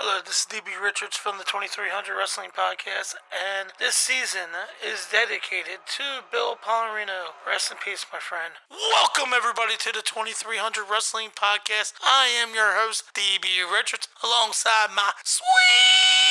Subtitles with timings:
[0.00, 4.48] Hello, this is DB Richards from the 2300 Wrestling Podcast, and this season
[4.80, 7.36] is dedicated to Bill Pollarino.
[7.44, 8.56] Rest in peace, my friend.
[8.72, 12.00] Welcome, everybody, to the 2300 Wrestling Podcast.
[12.00, 16.29] I am your host, DB Richards, alongside my sweet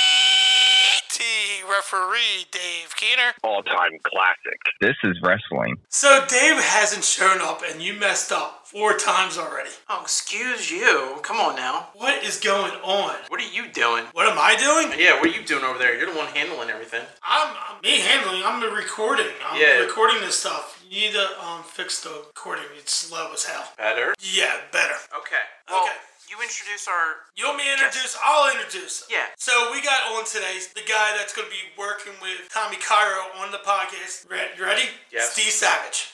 [1.70, 3.34] referee, Dave Keener.
[3.44, 4.60] All time classic.
[4.82, 5.78] This is wrestling.
[5.90, 9.70] So, Dave hasn't shown up, and you messed up four times already.
[9.90, 11.18] Oh, excuse you.
[11.24, 11.90] Come on now.
[11.96, 13.16] What is going on?
[13.28, 14.06] What are you doing?
[14.14, 14.98] What am I doing?
[15.00, 15.98] Yeah, what are you doing over there?
[15.98, 17.02] You're the one handling everything.
[17.24, 18.42] I'm, I'm me handling.
[18.46, 19.28] I'm the recording.
[19.46, 19.80] I'm Yeah.
[19.80, 20.84] recording this stuff.
[20.90, 22.66] You need to um fix the recording.
[22.78, 23.64] It's slow as hell.
[23.78, 24.14] Better?
[24.20, 24.96] Yeah, better.
[25.18, 25.36] Okay.
[25.70, 25.94] Well, Okay.
[26.30, 27.26] You introduce our.
[27.36, 28.16] You want me to introduce?
[28.24, 29.08] I'll introduce.
[29.10, 29.26] Yeah.
[29.38, 33.34] So we got on today the guy that's going to be working with Tommy Cairo
[33.42, 34.30] on the podcast.
[34.30, 34.86] You ready?
[35.12, 35.34] Yes.
[35.34, 36.14] Steve Savage.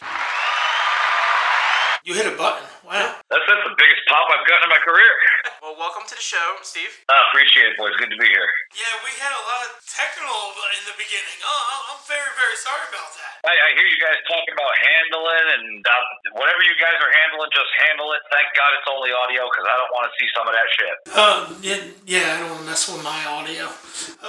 [2.05, 2.62] You hit a button.
[2.86, 3.18] Wow.
[3.34, 5.09] That's, that's the biggest pop I've gotten in my career.
[5.66, 6.94] Well, welcome to the show, Steve.
[7.09, 7.98] I appreciate it, boys.
[7.98, 8.46] Good to be here.
[8.77, 10.30] Yeah, we had a lot of technical
[10.77, 11.41] in the beginning.
[11.41, 13.41] Oh, I'm very, very sorry about that.
[13.49, 17.49] I, I hear you guys talking about handling and uh, whatever you guys are handling,
[17.49, 18.22] just handle it.
[18.29, 20.96] Thank God it's only audio because I don't want to see some of that shit.
[21.18, 23.66] Um, yeah, yeah, I don't want to mess with my audio.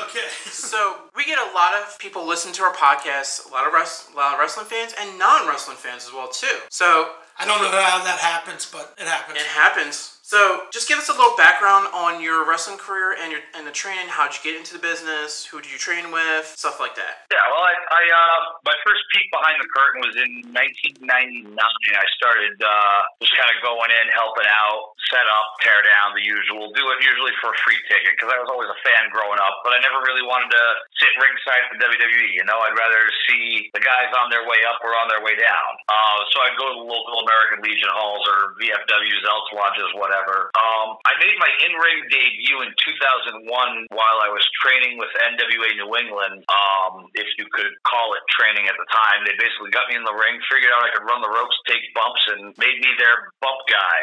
[0.09, 0.25] Okay.
[0.57, 4.09] So we get a lot of people listen to our podcast, a lot of res-
[4.09, 6.65] a lot of wrestling fans and non-wrestling fans as well too.
[6.73, 9.39] So I don't know how that happens, but it happens.
[9.39, 10.16] it happens.
[10.27, 13.71] So just give us a little background on your wrestling career and your and the
[13.71, 14.11] training.
[14.11, 15.47] How'd you get into the business?
[15.47, 16.51] Who did you train with?
[16.59, 17.31] Stuff like that.
[17.31, 21.55] Yeah, well, I, I uh, my first peek behind the curtain was in 1999.
[21.55, 26.27] I started uh, just kind of going in, helping out, set up, tear down, the
[26.27, 26.75] usual.
[26.75, 29.63] Do it usually for a free ticket because I was always a fan growing up,
[29.63, 30.65] but I never really wanted to
[30.99, 32.35] sit ringside for WWE.
[32.35, 32.99] You know, I'd rather
[33.31, 35.71] see the guys on their way up or on their way down.
[35.87, 40.16] Uh, so I'd go to local American Legion halls or VFWs, Elks Lodges, whatever.
[40.57, 43.45] Um, I made my in-ring debut in 2001
[43.93, 46.45] while I was training with NWA New England.
[46.49, 50.05] Um, if you could call it training at the time, they basically got me in
[50.05, 53.33] the ring, figured out I could run the ropes, take bumps, and made me their
[53.45, 54.01] bump guy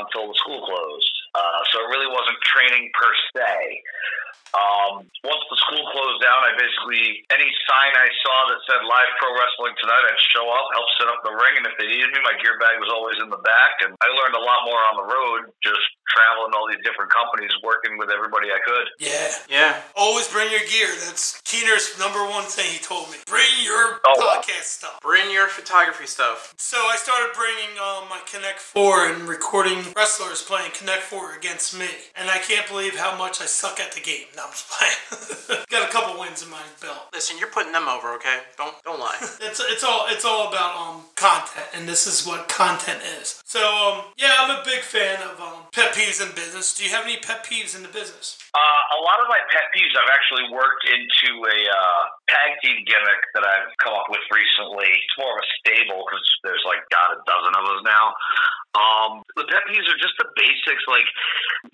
[0.00, 1.14] until the school closed.
[1.34, 3.82] Uh, so it really wasn't training per se.
[4.50, 9.10] Um, once the school closed down, I basically any sign I saw that said live
[9.22, 12.10] pro wrestling tonight, I'd show up, help set up the ring, and if they needed
[12.10, 13.78] me, my gear bag was always in the back.
[13.86, 15.80] And I learned a lot more on the road, just
[16.10, 18.86] traveling all these different companies, working with everybody I could.
[18.98, 19.30] Yeah.
[19.48, 19.72] Yeah.
[19.96, 20.88] Always bring your gear.
[21.06, 23.16] That's Keener's number one thing he told me.
[23.26, 24.40] Bring your Oh, wow.
[24.42, 24.98] podcast stuff.
[25.02, 26.54] Bring your photography stuff.
[26.58, 31.78] So I started bringing um, my Connect Four and recording wrestlers playing Connect Four against
[31.78, 34.26] me, and I can't believe how much I suck at the game.
[34.36, 35.64] No, I'm just playing.
[35.70, 37.08] Got a couple wins in my belt.
[37.14, 38.40] Listen, you're putting them over, okay?
[38.56, 39.16] Don't don't lie.
[39.40, 43.40] It's it's all it's all about um content, and this is what content is.
[43.44, 46.74] So um yeah, I'm a big fan of um pet peeves in business.
[46.74, 48.38] Do you have any pet peeves in the business?
[48.54, 48.58] Uh,
[48.94, 53.22] a lot of my pet peeves I've actually worked into a uh, tag team gimmick
[53.34, 54.86] that I've come up with recently.
[54.86, 58.14] It's more of a stable because there's like God a dozen of us now.
[58.70, 60.82] Um, the pet peeves are just the basics.
[60.86, 61.06] Like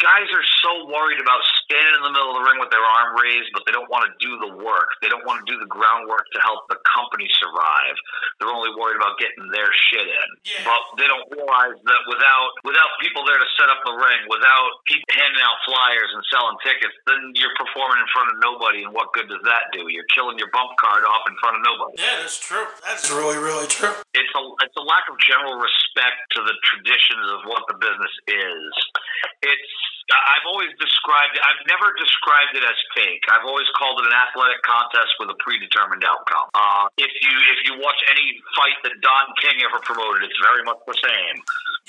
[0.01, 3.17] guys are so worried about standing in the middle of the ring with their arm
[3.21, 4.97] raised, but they don't want to do the work.
[5.05, 7.97] They don't want to do the groundwork to help the company survive.
[8.41, 10.29] They're only worried about getting their shit in.
[10.45, 10.65] Yeah.
[10.65, 14.71] But they don't realize that without without people there to set up the ring, without
[14.87, 18.87] people handing out flyers and selling tickets, then you're performing in front of nobody.
[18.87, 19.91] And what good does that do?
[19.91, 21.99] You're killing your bump card off in front of nobody.
[21.99, 22.67] Yeah, that's true.
[22.87, 23.95] That's really really true.
[24.15, 28.15] It's a it's a lack of general respect to the traditions of what the business
[28.31, 28.71] is.
[29.43, 29.73] It's
[30.07, 31.43] I've always described it.
[31.43, 33.27] I've never described it as fake.
[33.27, 36.47] I've always called it an athletic contest with a predetermined outcome.
[36.55, 40.63] Uh, if you if you watch any fight that Don King ever promoted, it's very
[40.63, 41.37] much the same.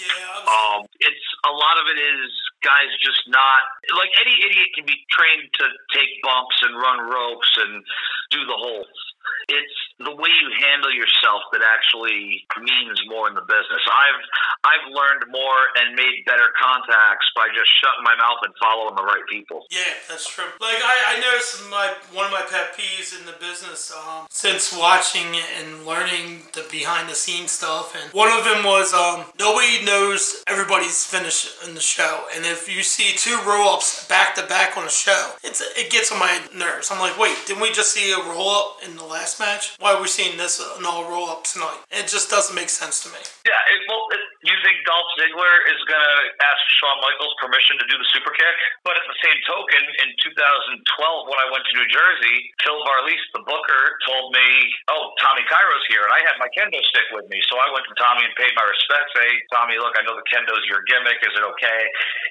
[0.02, 0.50] Yeah.
[0.50, 2.30] Um, it's a lot of it is
[2.64, 3.62] guys just not
[3.96, 7.84] like any idiot can be trained to take bumps and run ropes and
[8.32, 9.00] do the holds.
[9.48, 13.80] It's the way you handle yourself that actually means more in the business.
[13.88, 14.22] I've
[14.68, 19.04] I've learned more and made better contacts by just shutting my mouth and following the
[19.04, 19.64] right people.
[19.72, 20.52] Yeah, that's true.
[20.60, 24.76] Like I, I noticed my one of my pet peeves in the business um, since
[24.76, 25.28] watching
[25.60, 30.44] and learning the behind the scenes stuff, and one of them was um, nobody knows
[30.48, 34.78] everybody's finish in the show, and if you see two roll ups back to back
[34.78, 36.90] on a show, it's it gets on my nerves.
[36.92, 39.76] I'm like, wait, didn't we just see a roll up in the last match?
[39.80, 41.80] Why are we seeing this uh, an all roll up tonight?
[41.92, 43.20] It just doesn't make sense to me.
[43.46, 47.80] Yeah, it, well, it, you think Dolph Ziggler is going to ask Shawn Michaels permission
[47.80, 48.56] to do the super kick?
[48.84, 53.28] But at the same token, in 2012, when I went to New Jersey, Phil Barlise,
[53.36, 54.48] the booker, told me,
[54.88, 57.88] "Oh, Tommy Cairo's here," and I had my kendo stick with me, so I went
[57.88, 59.12] to Tommy and paid my respects.
[59.16, 61.20] Hey, Tommy, look, I know the kendo's your gimmick.
[61.24, 61.82] Is it okay?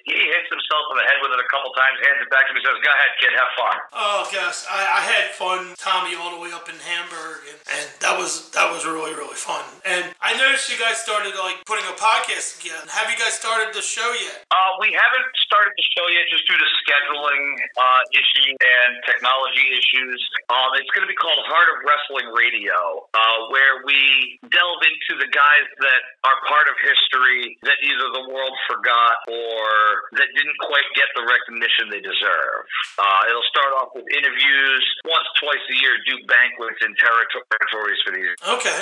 [0.06, 2.54] He hits himself in the head with it a couple times, hands it back to
[2.54, 6.30] me, says, "Go ahead, kid, have fun." Oh gosh, I, I had fun, Tommy, all
[6.30, 9.66] the way up in Hamburg, and, and that was that was really really fun.
[9.82, 12.86] And I noticed you guys started like putting a podcast again.
[12.94, 14.46] Have you guys started the show yet?
[14.54, 19.66] Uh, we haven't started the show yet, just due to scheduling uh, issues and technology
[19.74, 20.22] issues.
[20.54, 25.18] Um, it's going to be called Heart of Wrestling Radio, uh, where we delve into
[25.18, 30.58] the guys that are part of history that either the world forgot or that didn't
[30.64, 32.60] quite get the recognition they deserve.
[32.98, 38.12] Uh, it'll start off with interviews once, twice a year, do banquets in territories for
[38.16, 38.32] these.
[38.43, 38.78] Okay.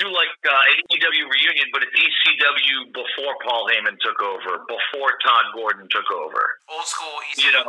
[0.00, 5.10] Do like uh, an EW reunion, but it's ECW before Paul Heyman took over, before
[5.24, 6.58] Todd Gordon took over.
[6.68, 7.44] Old school ECW.
[7.44, 7.64] You know,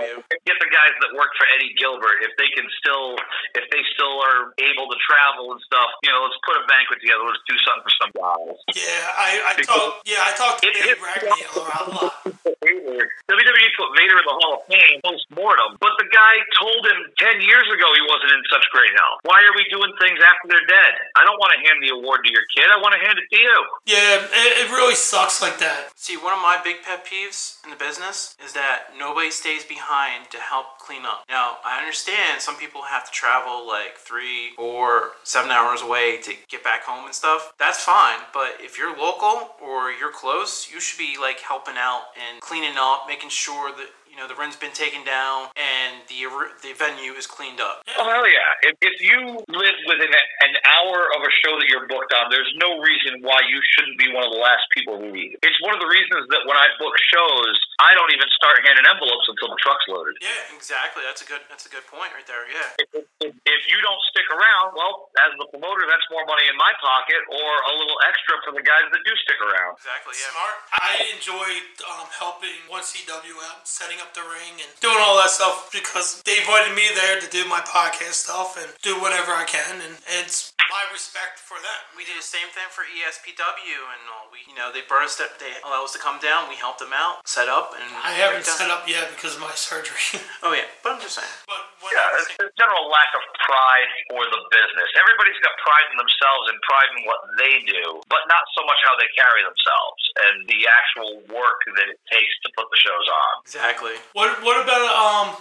[0.47, 3.15] get the guys that work for Eddie Gilbert if they can still,
[3.55, 5.89] if they still are able to travel and stuff.
[6.03, 7.23] You know, let's put a banquet together.
[7.27, 8.57] Let's do something for some guys.
[8.75, 10.07] Yeah, I, I talked.
[10.07, 12.13] Yeah, I talked to It- Dave Ragney a lot.
[12.97, 16.99] WWE put Vader in the Hall of Fame post mortem, but the guy told him
[17.21, 19.21] ten years ago he wasn't in such great health.
[19.23, 20.93] Why are we doing things after they're dead?
[21.15, 22.67] I don't want to hand the award to your kid.
[22.71, 23.55] I want to hand it to you.
[23.85, 25.93] Yeah, it, it really sucks like that.
[25.95, 30.31] See, one of my big pet peeves in the business is that nobody stays behind
[30.31, 31.23] to help clean up.
[31.29, 36.33] Now, I understand some people have to travel like three or seven hours away to
[36.49, 37.53] get back home and stuff.
[37.59, 42.03] That's fine, but if you're local or you're close, you should be like helping out
[42.17, 46.25] and cleaning up, making sure that you know the rent's been taken down and the
[46.65, 47.85] the venue is cleaned up.
[47.95, 48.73] Oh hell yeah!
[48.73, 52.49] If, if you live within an hour of a show that you're booked on, there's
[52.57, 55.37] no reason why you shouldn't be one of the last people to leave.
[55.45, 58.89] It's one of the reasons that when I book shows, I don't even start handing
[58.89, 60.17] envelopes until the truck's loaded.
[60.19, 61.05] Yeah, exactly.
[61.05, 62.49] That's a good that's a good point right there.
[62.49, 62.81] Yeah.
[62.81, 66.57] If, if, if you don't stick around, well, as the promoter, that's more money in
[66.57, 69.77] my pocket, or a little extra for the guys that do stick around.
[69.77, 70.15] Exactly.
[70.17, 70.33] Yeah.
[70.33, 70.55] Smart.
[70.75, 71.47] I enjoy
[71.85, 76.37] um, helping 1CW out, setting up the ring, and doing all that stuff because they
[76.39, 80.53] invited me there to do my podcast stuff and do whatever I can, and it's
[80.69, 81.81] my respect for them.
[81.97, 84.29] We did the same thing for ESPW, and all.
[84.29, 86.45] we, you know, they brought us, to, they allowed us to come down.
[86.45, 89.41] We helped them out, set up, and I haven't break set up yet because of
[89.41, 89.97] my surgery.
[90.39, 91.27] Oh yeah, but I'm just saying.
[91.51, 94.87] but when Yeah, I was it's a general lack of pride for the business.
[94.95, 98.79] Everybody's got pride in themselves and pride in what they do, but not so much
[98.87, 103.07] how they carry themselves and the actual work that it takes to put the shows
[103.11, 103.31] on.
[103.43, 103.88] Exactly.
[104.13, 105.39] What what about um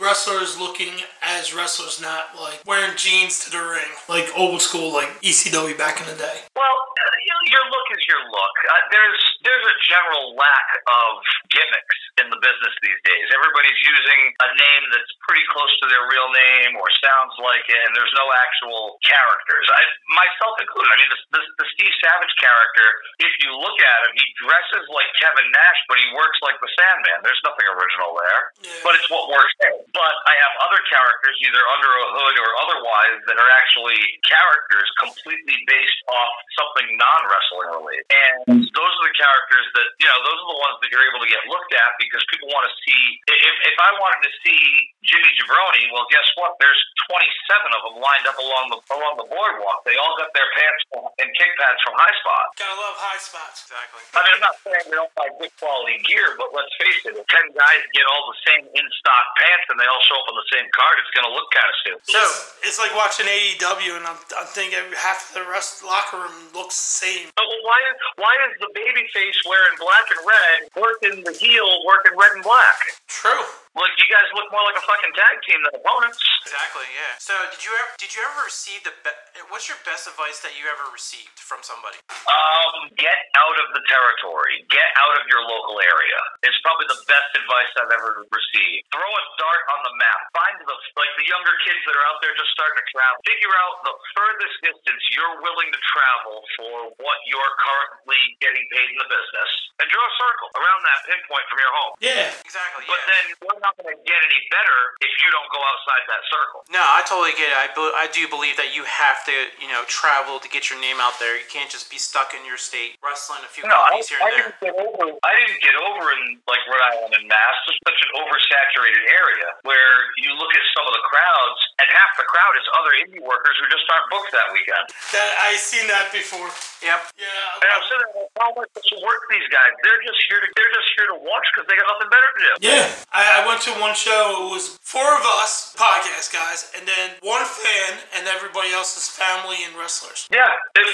[0.00, 5.10] wrestlers looking as wrestlers, not like wearing jeans to the ring, like old school, like
[5.22, 6.44] ECW back in the day?
[6.56, 7.14] Well, uh,
[7.50, 8.56] your look is your look.
[8.68, 11.12] Uh, there's there's a general lack of
[11.52, 13.26] gimmicks in the business these days.
[13.34, 17.80] Everybody's using a name that's pretty close to their real name or sounds like it,
[17.84, 19.66] and there's no actual characters.
[19.68, 19.82] I
[20.14, 20.88] myself included.
[20.94, 22.86] I mean, the, the, the Steve Savage character.
[23.20, 26.70] If you look at him, he dresses like Kevin Nash, but he works like the
[26.78, 27.26] Sandman.
[27.26, 28.80] There's nothing original there Yeah.
[28.84, 29.52] but it's what works.
[29.92, 34.88] But I have other characters, either under a hood or otherwise, that are actually characters
[34.98, 38.06] completely based off something non wrestling related.
[38.10, 38.66] And hmm.
[38.74, 41.30] those are the characters that, you know, those are the ones that you're able to
[41.30, 43.02] get looked at because people want to see.
[43.28, 44.60] If, if I wanted to see
[45.04, 46.56] Jimmy Jabroni, well, guess what?
[46.58, 49.84] There's 27 of them lined up along the along the boardwalk.
[49.84, 50.82] They all got their pants
[51.20, 52.46] and kick pads from High Spot.
[52.58, 53.68] Gotta love high spots.
[53.68, 54.02] Exactly.
[54.14, 57.14] I mean, I'm not saying they don't buy good quality gear, but let's face it,
[57.16, 60.26] if 10 guys get all the same in stock pants and they all show up
[60.30, 62.04] on the same card, it's going to look kind of stupid.
[62.06, 66.52] So It's, it's like watching AEW, and I'm, I'm thinking half the rest locker room
[66.54, 67.26] looks the same.
[67.34, 71.34] But well, why, is, why is the baby face wearing black and red working the
[71.34, 72.78] heel working red and black?
[73.08, 73.44] True.
[73.74, 76.22] Look, you guys look more like a fucking tag team than opponents.
[76.46, 76.86] exactly.
[76.94, 77.18] Yeah.
[77.18, 79.18] So did you ever did you ever receive the be-
[79.50, 81.98] what's your best advice that you ever received from somebody?
[82.30, 84.62] Um, get out of the territory.
[84.70, 86.20] Get out of your local area.
[86.46, 88.86] It's probably the best advice I've ever received.
[88.94, 90.20] Throw a dart on the map.
[90.38, 93.18] Find the like the younger kids that are out there just starting to travel.
[93.26, 98.86] Figure out the furthest distance you're willing to travel for what you're currently getting paid
[98.94, 99.50] in the business,
[99.82, 101.92] and draw a circle around that pinpoint from your home.
[101.98, 102.30] Yeah.
[102.46, 102.86] Exactly.
[102.86, 103.10] But Yeah.
[103.10, 103.24] then
[103.64, 106.60] not going to get any better if you don't go outside that circle.
[106.68, 107.56] No, I totally get it.
[107.56, 110.76] I, be- I do believe that you have to, you know, travel to get your
[110.80, 111.34] name out there.
[111.40, 114.20] You can't just be stuck in your state wrestling a few No, I, companies here
[114.20, 114.44] I and there.
[114.52, 115.04] didn't get over.
[115.24, 117.56] I didn't get over in like Rhode Island and Mass.
[117.72, 121.92] It's such an oversaturated area where you look at some of the crowds, and and
[121.92, 124.88] half the crowd is other indie workers who just aren't booked that weekend.
[125.12, 126.48] That I seen that before.
[126.80, 127.12] Yep.
[127.20, 127.60] Yeah.
[127.60, 129.68] And I'm sitting there, how much to work these guys?
[129.84, 132.40] They're just here to they're just here to watch because they got nothing better to
[132.40, 132.52] do.
[132.72, 134.48] Yeah, I, I went to one show.
[134.48, 139.06] It was four of us podcast guys, and then one fan, and everybody else is
[139.08, 140.26] family and wrestlers.
[140.30, 140.86] Yeah, it,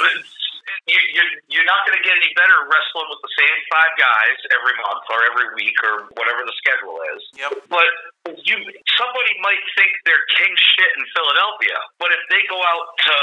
[0.88, 4.36] you, you're, you're not going to get any better wrestling with the same five guys
[4.54, 7.22] every month or every week or whatever the schedule is.
[7.36, 7.52] Yep.
[7.68, 7.88] But
[8.28, 8.56] you,
[9.00, 13.14] somebody might think they're king shit in Philadelphia, but if they go out to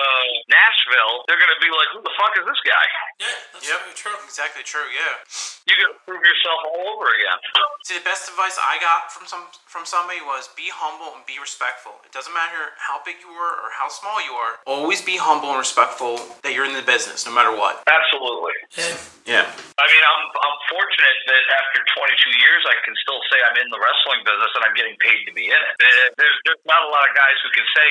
[0.50, 2.86] Nashville, they're going to be like, "Who the fuck is this guy?"
[3.22, 3.80] Yeah, that's Yep.
[3.82, 4.18] very true.
[4.25, 4.89] Exactly true.
[4.89, 5.22] Yeah.
[5.70, 7.38] You got to prove yourself all over again.
[7.86, 11.38] See, the best advice I got from some from somebody was be humble and be
[11.39, 11.94] respectful.
[12.06, 14.60] It doesn't matter how big you are or how small you are.
[14.66, 17.84] Always be humble and respectful that you're in the business, no matter what.
[17.88, 18.54] Absolutely.
[18.77, 18.98] Yeah.
[19.28, 19.44] Yeah.
[19.44, 23.68] I mean, I'm I'm fortunate that after 22 years, I can still say I'm in
[23.70, 25.74] the wrestling business and I'm getting paid to be in it.
[26.16, 27.90] There's there's not a lot of guys who can say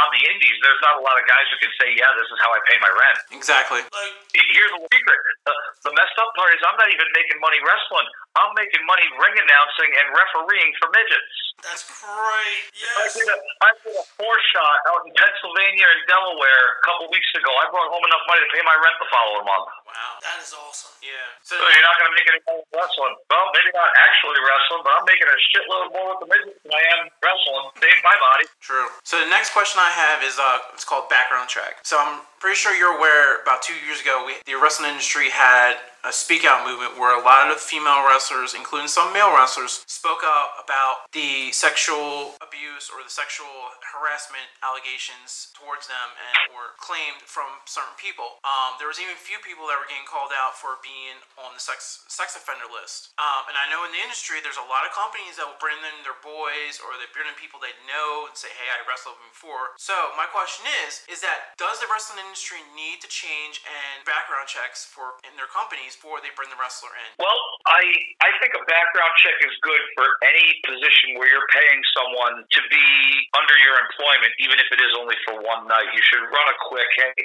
[0.00, 0.56] on the indies.
[0.64, 2.80] There's not a lot of guys who can say, yeah, this is how I pay
[2.80, 3.18] my rent.
[3.36, 3.84] Exactly.
[3.84, 5.54] Like, Here's the secret: the,
[5.86, 8.08] the messed up part is I'm not even making money wrestling.
[8.40, 11.34] I'm making money ring announcing and refereeing for midgets.
[11.60, 12.62] that's great.
[12.96, 13.14] I Yes.
[13.20, 17.28] did a I did a four shot out in Pennsylvania and Delaware a couple weeks
[17.36, 17.50] ago.
[17.52, 19.68] I brought home enough money to pay my rent the following month.
[19.86, 20.22] Wow.
[20.22, 20.69] That is awesome.
[21.02, 21.12] Yeah.
[21.42, 23.14] So So you're not going to make any money wrestling.
[23.28, 26.72] Well, maybe not actually wrestling, but I'm making a shitload more with the midgets than
[26.72, 27.64] I am wrestling.
[27.80, 28.44] Save my body.
[28.62, 28.88] True.
[29.02, 31.82] So the next question I have is uh, it's called background check.
[31.82, 33.42] So I'm pretty sure you're aware.
[33.42, 37.20] About two years ago, we, the wrestling industry had a speak out movement where a
[37.20, 43.04] lot of female wrestlers, including some male wrestlers, spoke out about the sexual abuse or
[43.04, 48.40] the sexual harassment allegations towards them and were claimed from certain people.
[48.40, 51.52] Um, there was even a few people that were getting called out for being on
[51.52, 53.12] the sex sex offender list.
[53.20, 55.76] Um, and I know in the industry, there's a lot of companies that will bring
[55.84, 59.20] in their boys or they bring in people they know and say, "Hey, I wrestled
[59.20, 64.00] before." So my question is, is that does the wrestling industry need to change and
[64.08, 67.08] background checks for in their companies before they bring the wrestler in?
[67.18, 67.82] Well, I
[68.22, 72.60] I think a background check is good for any position where you're paying someone to
[72.70, 72.88] be
[73.34, 75.90] under your employment, even if it is only for one night.
[75.90, 77.16] You should run a quick, hey,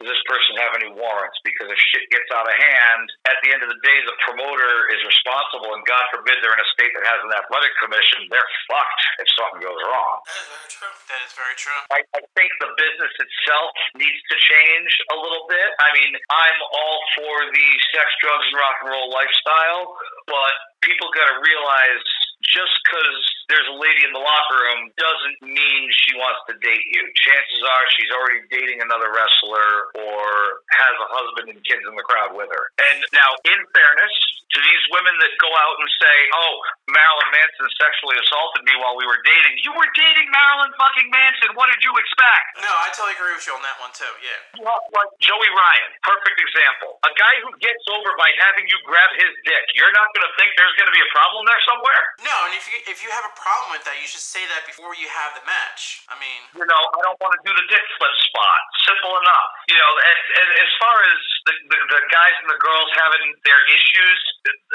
[0.00, 1.36] does this person have any warrants?
[1.44, 4.88] Because if shit gets out of hand, at the end of the day, the promoter
[4.96, 8.52] is responsible, and God forbid they're in a state that has an athletic commission, they're
[8.70, 10.24] fucked if something goes wrong.
[10.24, 10.94] That is very true.
[11.10, 11.80] That is very true.
[11.92, 15.68] I, I think the business itself needs to change a little bit.
[15.82, 19.96] I mean, I'm all for the sex, drugs, and rock and roll lifestyle,
[20.28, 20.52] but
[20.82, 22.04] people got to realize
[22.52, 26.86] just because there's a lady in the locker room doesn't mean she wants to date
[26.92, 27.02] you.
[27.24, 32.06] Chances are she's already dating another wrestler or has a husband and kids in the
[32.06, 32.64] crowd with her.
[32.92, 34.14] And now, in fairness
[34.54, 36.54] to these women that go out and say, "Oh,
[36.86, 41.58] Marilyn Manson sexually assaulted me while we were dating," you were dating Marilyn fucking Manson.
[41.58, 42.62] What did you expect?
[42.62, 44.14] No, I totally agree with you on that one too.
[44.22, 44.62] Yeah.
[44.62, 47.02] Well, like Joey Ryan, perfect example.
[47.02, 49.64] A guy who gets over by having you grab his dick.
[49.74, 52.02] You're not going to think there's going to be a problem there somewhere.
[52.22, 54.66] No, and if you if you have a problem with that, you should say that
[54.66, 56.02] before you have the match.
[56.10, 58.60] I mean, You know, I don't want to do the dick flip spot.
[58.88, 59.48] Simple enough.
[59.70, 63.24] You know, as, as, as far as the, the, the guys and the girls having
[63.46, 64.18] their issues,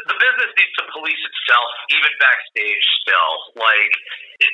[0.07, 2.85] the business needs to police itself, even backstage.
[3.03, 3.93] Still, like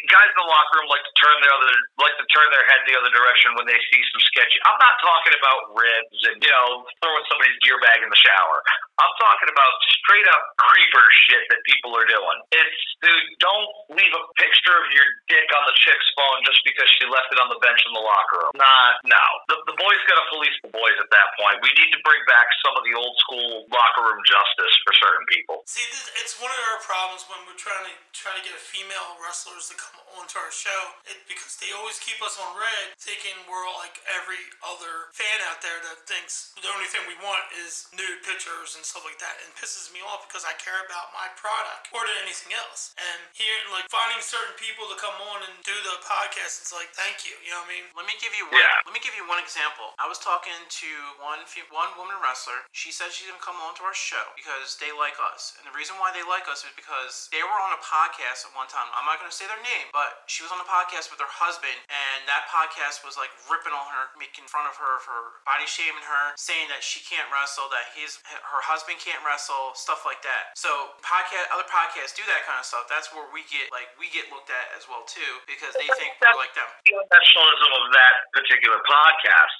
[0.09, 2.81] guys in the locker room like to turn their other like to turn their head
[2.89, 4.57] the other direction when they see some sketchy.
[4.65, 8.65] I'm not talking about ribs and you know throwing somebody's gear bag in the shower.
[8.95, 12.37] I'm talking about straight up creeper shit that people are doing.
[12.55, 16.87] It's dude, don't leave a picture of your dick on the chick's phone just because
[16.95, 18.55] she left it on the bench in the locker room.
[18.55, 19.23] Not no.
[19.51, 21.59] The, the boys got to police the boys at that point.
[21.59, 25.27] We need to bring back some of the old school locker room justice for certain
[25.27, 25.67] people.
[25.67, 29.19] See, this, it's one of our problems when we're trying to try to get female
[29.19, 30.95] wrestlers to come onto our show.
[31.11, 35.59] It, because they always keep us on red, thinking we're like every other fan out
[35.59, 39.42] there that thinks the only thing we want is nude pictures and stuff like that.
[39.42, 42.94] And pisses me off because I care about my product more than anything else.
[42.96, 46.94] And here, like finding certain people to come on and do the podcast, it's like
[46.94, 47.34] thank you.
[47.42, 47.86] You know what I mean?
[47.98, 48.62] Let me give you one.
[48.62, 48.86] Yeah.
[48.86, 49.98] Let me give you one example.
[49.98, 50.89] I was talking to
[51.20, 51.42] one
[51.74, 52.70] one woman wrestler.
[52.72, 55.74] She said she's gonna come on to our show because they like us, and the
[55.74, 58.86] reason why they like us is because they were on a podcast at one time.
[58.94, 61.75] I'm not gonna say their name, but she was on a podcast with her husband,
[61.89, 66.06] and that podcast was like ripping on her, making fun of her for body shaming
[66.06, 70.51] her, saying that she can't wrestle, that his her husband can't wrestle, stuff like that.
[70.58, 72.89] So podcast, other podcasts do that kind of stuff.
[72.91, 76.17] That's where we get like we get looked at as well too because they think
[76.20, 76.67] we're like them.
[76.84, 79.55] the professionalism of that particular podcast.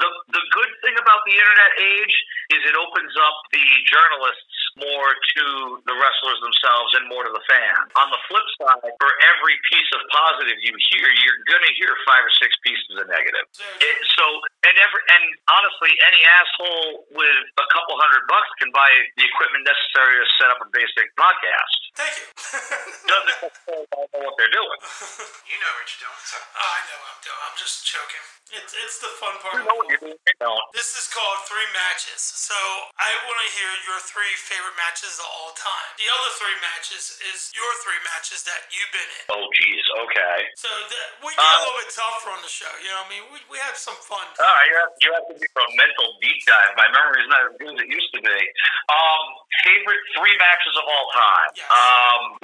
[0.00, 2.14] The the good thing about the internet age
[2.52, 5.44] is it opens up the journalists more to
[5.88, 7.76] the wrestlers themselves and more to the fan.
[7.96, 12.20] On the flip side, for every piece of positive you hear, you're gonna hear five
[12.20, 13.48] or six pieces of negative.
[13.80, 14.24] It, so
[14.68, 19.64] and every and honestly, any asshole with a couple hundred bucks can buy the equipment
[19.64, 21.85] necessary to set up a basic podcast.
[21.96, 22.26] Thank you.
[23.08, 24.78] Doesn't necessarily know what they're doing.
[25.46, 26.22] You know what you're doing.
[26.26, 26.36] So.
[26.42, 27.40] Oh, I know what I'm doing.
[27.46, 28.24] I'm just joking.
[28.50, 29.58] It's it's the fun part.
[29.58, 30.18] You know what you're doing.
[30.26, 30.58] They don't.
[30.74, 32.18] This is called three matches.
[32.18, 32.54] So
[32.98, 35.88] I want to hear your three favorite matches of all time.
[35.98, 39.24] The other three matches is your three matches that you've been in.
[39.38, 39.86] Oh, geez.
[40.06, 40.38] Okay.
[40.58, 42.70] So the, we get a Uh, little bit tougher on the show.
[42.82, 43.24] You know what I mean?
[43.34, 44.22] We, we have some fun.
[44.38, 46.74] All right, you have, you have to do a mental deep dive.
[46.78, 48.38] My memory's not as good as it used to be.
[48.90, 49.22] Um,
[49.66, 51.48] favorite three matches of all time.
[51.58, 51.70] Yes.
[51.70, 51.85] Um,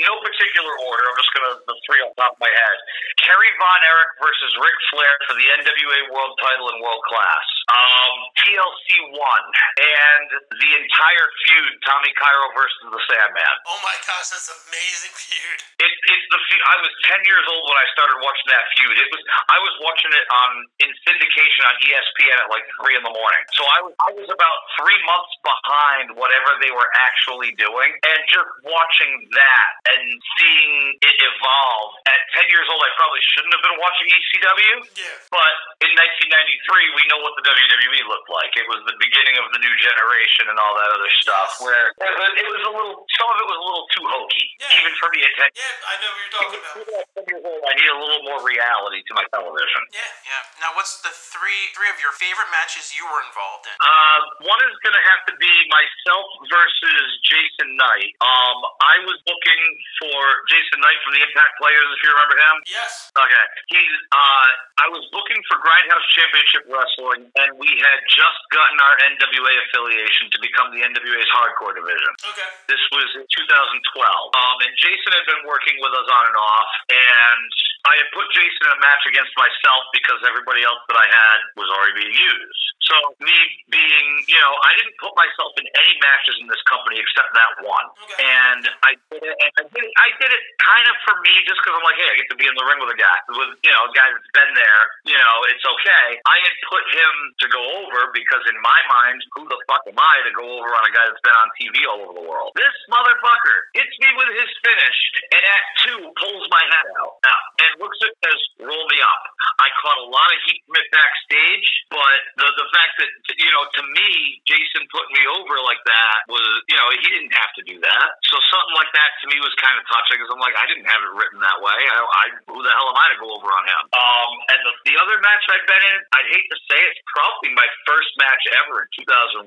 [0.02, 1.02] no particular order.
[1.06, 2.76] I'm just gonna the three on top of my head.
[3.22, 7.46] Kerry Von Erich versus Ric Flair for the NWA World Title in World Class.
[7.70, 9.46] Um, TLC one
[9.78, 13.56] and the entire feud, Tommy Cairo versus the Sandman.
[13.70, 15.58] Oh my gosh, that's amazing feud.
[15.78, 16.62] It, it's the feud.
[16.66, 18.96] I was ten years old when I started watching that feud.
[18.98, 20.50] It was I was watching it on
[20.82, 23.42] in syndication on ESPN at like three in the morning.
[23.54, 28.18] So I was I was about three months behind whatever they were actually doing, and
[28.26, 30.04] just watching that and
[30.38, 31.96] seeing it evolve.
[32.08, 34.74] At ten years old, I probably shouldn't have been watching ECW.
[34.96, 35.16] Yeah.
[35.32, 35.52] But
[35.84, 38.52] in 1993, we know what the WWE looked like.
[38.56, 41.58] It was the beginning of the new generation and all that other stuff.
[41.60, 44.46] Where it was, it was a little, some of it was a little too hokey,
[44.60, 44.78] Yeah.
[44.80, 47.66] even for me at 10 Yeah, I know what you're talking about.
[47.68, 49.82] I need a little more reality to my television.
[49.92, 50.04] Yeah.
[50.28, 50.42] Yeah.
[50.66, 53.74] Now, what's the three three of your favorite matches you were involved in?
[53.80, 58.12] Uh, one is going to have to be myself versus Jason Knight.
[58.20, 59.62] Um, I was looking
[60.02, 60.18] for
[60.50, 62.56] Jason Knight from the Impact Players, if you remember him.
[62.66, 63.10] Yes.
[63.14, 63.44] Okay.
[63.70, 64.46] He's uh
[64.82, 70.32] I was booking for Grindhouse Championship Wrestling and we had just gotten our NWA affiliation
[70.34, 72.12] to become the NWA's hardcore division.
[72.26, 72.48] Okay.
[72.66, 74.34] This was in 2012.
[74.34, 77.48] Um and Jason had been working with us on and off and
[77.82, 81.38] I had put Jason in a match against myself because everybody else that I had
[81.58, 82.62] was already being used.
[82.86, 83.34] So me
[83.70, 87.52] being, you know, I didn't put myself in any matches in this company except that
[87.66, 87.86] one.
[88.06, 88.22] Okay.
[88.22, 92.14] And I I did it, kind of for me just because I'm like, hey, I
[92.16, 94.32] get to be in the ring with a guy, with, you know, a guy that's
[94.32, 96.22] been there, you know, it's okay.
[96.24, 97.12] I had put him
[97.44, 100.70] to go over because in my mind, who the fuck am I to go over
[100.72, 102.56] on a guy that's been on TV all over the world?
[102.56, 104.98] This motherfucker hits me with his finish,
[105.34, 107.20] and at two pulls my hat out,
[107.60, 109.22] and looks at as roll me up.
[109.58, 113.50] I caught a lot of heat from it backstage, but the the fact that you
[113.50, 117.50] know, to me, Jason putting me over like that was, you know, he didn't have
[117.58, 118.06] to do that.
[118.30, 120.86] So something like that to me was kind of touching because I'm like, I didn't
[120.86, 121.74] have it written that way.
[121.74, 123.82] I, I who the hell am I to go over on him?
[123.90, 127.52] Um, and the, the other match I've been in, I'd hate to say it's probably
[127.58, 128.88] my first match ever in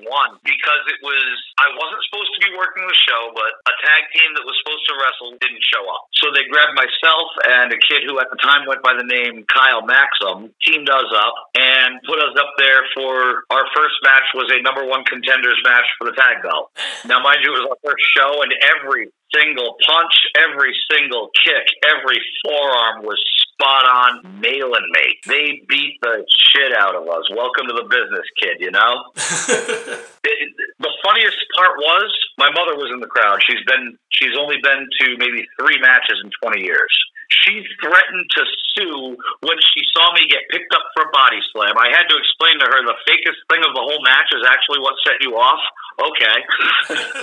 [0.04, 1.24] 2001 because it was
[1.60, 4.84] I wasn't supposed to be working the show, but a tag team that was supposed
[4.90, 6.08] to wrestle didn't show up.
[6.20, 9.48] So they grabbed myself and a kid who at the time went by the name
[9.48, 14.50] Kyle Maxim, teamed us up and put us up there for our first match was
[14.52, 16.70] a number one contenders match for the tag belt.
[17.06, 21.66] Now, mind you, it was our first show, and every single punch, every single kick,
[21.86, 23.18] every forearm was
[23.52, 25.16] spot on, nailing me.
[25.26, 27.24] They beat the shit out of us.
[27.34, 28.58] Welcome to the business, kid.
[28.60, 28.92] You know.
[30.26, 33.38] It- the funniest part was my mother was in the crowd.
[33.48, 36.90] She's been she's only been to maybe three matches in twenty years.
[37.30, 38.42] She threatened to
[38.74, 41.74] sue when she saw me get picked up for a body slam.
[41.78, 44.78] I had to explain to her the fakest thing of the whole match is actually
[44.82, 45.62] what set you off.
[45.98, 46.36] Okay.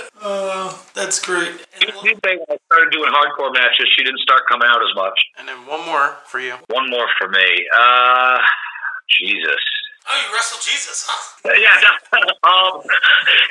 [0.24, 1.50] Uh, that's great.
[1.82, 4.88] You And, you think I started doing hardcore matches, she didn't start coming out as
[4.96, 5.20] much.
[5.38, 6.54] And then one more for you.
[6.68, 7.68] One more for me.
[7.78, 8.38] Uh,
[9.20, 9.60] Jesus.
[10.08, 11.20] Oh, you wrestled Jesus, huh?
[11.54, 11.76] Yeah.
[12.14, 12.80] No, um,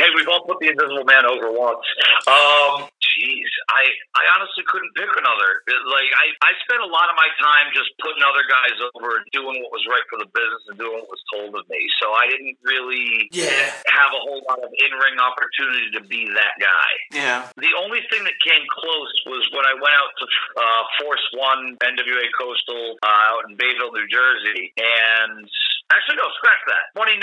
[0.02, 1.86] hey, we've all put the Invisible Man over once.
[2.26, 3.84] Um, jeez, I
[4.18, 5.62] I honestly couldn't pick another.
[5.70, 9.22] It- Like I I spent a lot of my time just putting other guys over
[9.22, 11.82] and doing what was right for the business and doing what was told of me.
[12.02, 13.70] So I didn't really Yeah.
[13.94, 16.90] have a whole lot of in ring opportunity to be that guy.
[17.14, 17.46] Yeah.
[17.62, 20.26] The only thing that came close was when I went out to
[20.58, 25.46] uh, Force One NWA Coastal uh, out in Bayville, New Jersey, and
[25.92, 26.94] actually no, scratch that.
[26.96, 27.20] 2019,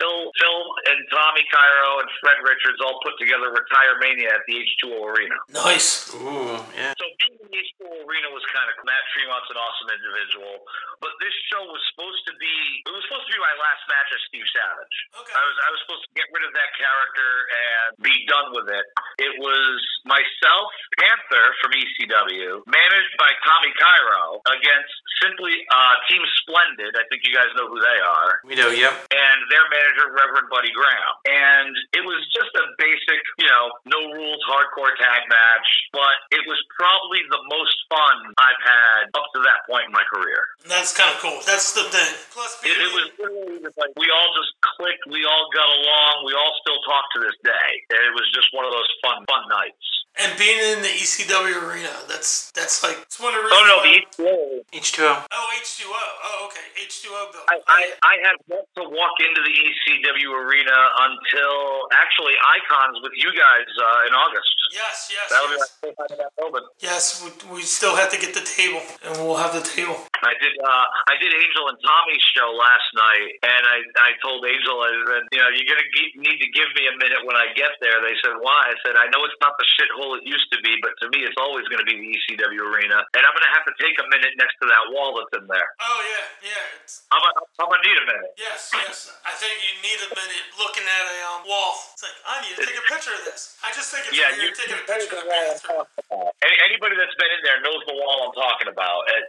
[0.00, 4.56] Phil, Phil, and Tommy Cairo and Fred Richards all put together Retire Mania at the
[4.60, 5.36] H2O Arena.
[5.52, 6.08] Nice.
[6.16, 6.56] Ooh.
[6.72, 6.94] Yeah.
[6.96, 10.64] So being in the H2O Arena was kind of Matt Tremont's an awesome individual,
[11.02, 14.08] but this show was supposed to be it was supposed to be my last match
[14.14, 14.96] as Steve Savage.
[15.20, 15.34] Okay.
[15.34, 18.68] I was I was supposed to get rid of that character and be done with
[18.72, 18.86] it.
[19.20, 19.78] It was
[20.14, 26.96] myself, Panther from ECW, managed by Tommy Cairo against simply uh, Team Splendid.
[26.96, 28.30] I think you guys know who who they are.
[28.46, 28.94] We know, yep.
[29.10, 31.12] And their manager, Reverend Buddy Graham.
[31.26, 36.46] And it was just a basic, you know, no rules hardcore tag match, but it
[36.46, 40.38] was probably the most fun I've had up to that point in my career.
[40.70, 41.42] That's kind of cool.
[41.42, 42.14] That's the thing.
[42.30, 46.30] Plus, It, it was literally just like we all just clicked, we all got along,
[46.30, 47.70] we all still talk to this day.
[47.90, 49.82] And it was just one of those fun, fun nights.
[50.20, 51.90] And being in the ECW arena.
[52.08, 54.62] That's that's like it's one of the Oh no, reasons the why- ECW.
[54.74, 55.26] H2O.
[55.30, 55.90] oh H2O.
[55.90, 57.50] Oh okay, H2O building.
[57.50, 63.12] I, I, I had yet to walk into the ECW arena until actually Icons with
[63.16, 64.50] you guys uh, in August.
[64.72, 65.62] yes, yes, That was yes.
[65.62, 66.62] the first time I got open.
[66.82, 69.94] Yes, we, we still have to get the table, and we'll have the table.
[70.24, 74.42] I did uh, I did Angel and Tommy's show last night, and I, I told
[74.46, 77.36] Angel I said, you know, you're gonna ge- need to give me a minute when
[77.36, 77.98] I get there.
[78.02, 78.72] They said why?
[78.72, 81.24] I said I know it's not the shithole it used to be, but to me
[81.24, 84.36] it's always gonna be the ECW arena, and I'm gonna have to take a minute
[84.36, 85.68] next to that wall that's in there.
[85.80, 86.82] Oh yeah, yeah.
[86.84, 88.32] It's, I'm gonna, need a minute.
[88.36, 89.12] yes, yes.
[89.24, 91.76] I think you need a minute looking at a um, wall.
[91.96, 93.56] It's like I need to take a picture of this.
[93.64, 95.56] I just think it's Yeah, weird you, taking a picture of the the wall I'm
[95.56, 96.28] bathroom.
[96.44, 99.08] Any, anybody that's been in there knows the wall I'm talking about.
[99.08, 99.24] It,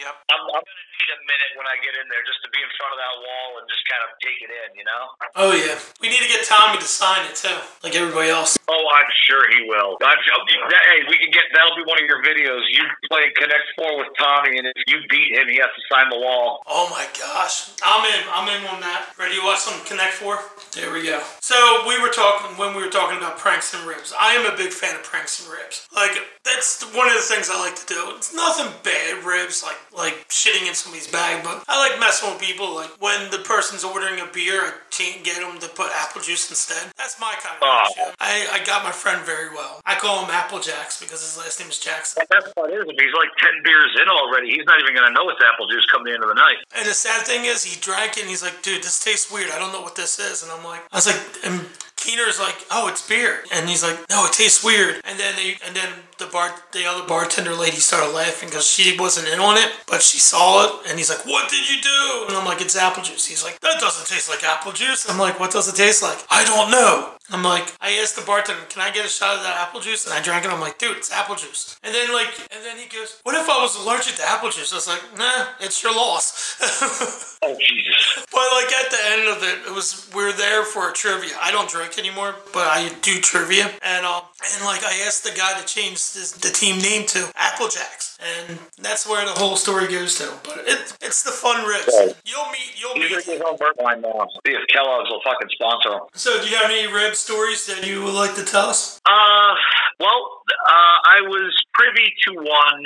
[0.00, 0.16] Yep.
[0.32, 2.72] I'm, I'm gonna need a minute when I get in there just to be in
[2.80, 5.12] front of that wall and just kind of take it in, you know.
[5.36, 7.52] Oh yeah, we need to get Tommy to sign it too,
[7.84, 8.56] like everybody else.
[8.64, 10.00] Oh, I'm sure he will.
[10.00, 12.64] I'm, that, hey, we can get that'll be one of your videos.
[12.72, 16.08] You play Connect Four with Tommy, and if you beat him, he has to sign
[16.08, 16.64] the wall.
[16.64, 18.24] Oh my gosh, I'm in.
[18.32, 19.12] I'm in on that.
[19.20, 20.40] Ready to watch some Connect Four?
[20.72, 21.20] There we go.
[21.44, 24.16] So we were talking when we were talking about pranks and ribs.
[24.16, 25.84] I am a big fan of pranks and ribs.
[25.92, 28.00] Like that's one of the things I like to do.
[28.16, 32.40] It's nothing bad ribs, like like shitting in somebody's bag, but I like messing with
[32.40, 32.74] people.
[32.74, 36.48] Like when the person's ordering a beer, I can't get them to put apple juice
[36.50, 36.92] instead.
[36.96, 37.86] That's my kind of Oh.
[37.94, 38.14] shit.
[38.20, 39.80] I I got my friend very well.
[39.86, 42.22] I call him Apple Jacks because his last name is Jackson.
[42.30, 42.84] That's what it is.
[42.86, 44.50] He's like ten beers in already.
[44.50, 46.58] He's not even gonna know it's apple juice coming into the night.
[46.76, 49.50] And the sad thing is, he drank it and he's like, dude, this tastes weird.
[49.50, 50.42] I don't know what this is.
[50.42, 53.40] And I'm like, I was like, and Keener's like, oh, it's beer.
[53.52, 55.00] And he's like, no, it tastes weird.
[55.04, 55.88] And then they, and then
[56.20, 60.02] the bar, the other bartender lady started laughing because she wasn't in on it, but
[60.02, 60.88] she saw it.
[60.88, 62.26] And he's like, what did you do?
[62.28, 63.26] And I'm like, it's apple juice.
[63.26, 65.08] He's like, that doesn't taste like apple juice.
[65.08, 66.18] I'm like, what does it taste like?
[66.30, 67.14] I don't know.
[67.32, 70.04] I'm like, I asked the bartender, can I get a shot of that apple juice?
[70.04, 70.50] And I drank it.
[70.50, 71.78] I'm like, dude, it's apple juice.
[71.82, 74.72] And then like, and then he goes, what if I was allergic to apple juice?
[74.72, 77.30] I was like, nah, it's your loss.
[77.42, 78.26] Oh Jesus!
[78.30, 81.30] But like at the end of it, it was we're there for a trivia.
[81.40, 85.30] I don't drink anymore, but I do trivia, and um, and like I asked the
[85.30, 89.88] guy to change this, the team name to Applejacks, and that's where the whole story
[89.88, 90.32] goes to.
[90.44, 91.88] But it, it's the fun ribs.
[91.88, 92.14] Right.
[92.24, 93.38] You'll meet, you'll He's meet.
[93.38, 94.26] his own wine now.
[94.46, 96.00] See if Kellogg's will fucking sponsor him.
[96.14, 99.00] So, do you have any rib stories that you would like to tell us?
[99.08, 99.54] Uh,
[99.98, 102.80] well, uh, I was privy to one.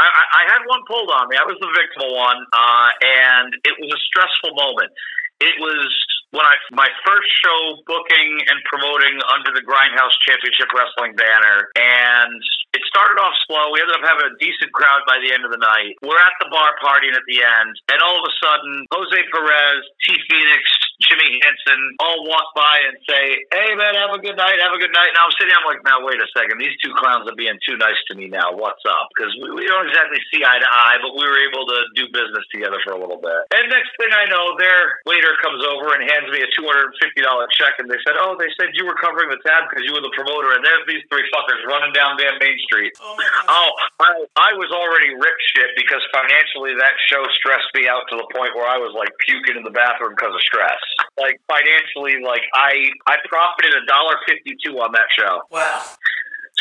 [0.00, 1.36] I, I I had one pulled on me.
[1.36, 4.90] I was the victim of one, uh, and it was a stressful moment.
[5.40, 5.90] It was
[6.32, 12.40] when I my first show booking and promoting under the Grindhouse Championship Wrestling banner, and
[12.72, 13.72] it started off slow.
[13.72, 16.00] We ended up having a decent crowd by the end of the night.
[16.00, 19.84] We're at the bar partying at the end, and all of a sudden, Jose Perez,
[20.08, 20.64] T Phoenix,
[21.04, 24.56] Jimmy Hansen all walk by and say, "Hey man, have a good night.
[24.64, 26.56] Have a good night." And I'm sitting, I'm like, "Now wait a second.
[26.56, 28.56] These two clowns are being too nice to me now.
[28.56, 31.68] What's up?" Because we, we don't exactly see eye to eye, but we were able
[31.68, 33.52] to do business together for a little bit.
[33.52, 36.94] And next thing I know, their waiter comes over and hands me a two hundred
[36.94, 39.66] and fifty dollar check, and they said, "Oh, they said you were covering the tab
[39.68, 42.94] because you were the promoter." And there's these three fuckers running down damn Main Street.
[43.02, 43.44] Oh my god.
[43.50, 48.16] Oh, I, I was already ripped shit because financially that show stressed me out to
[48.16, 50.78] the point where I was like puking in the bathroom because of stress.
[51.18, 55.42] Like financially, like I I profited a dollar fifty two on that show.
[55.50, 55.82] Wow.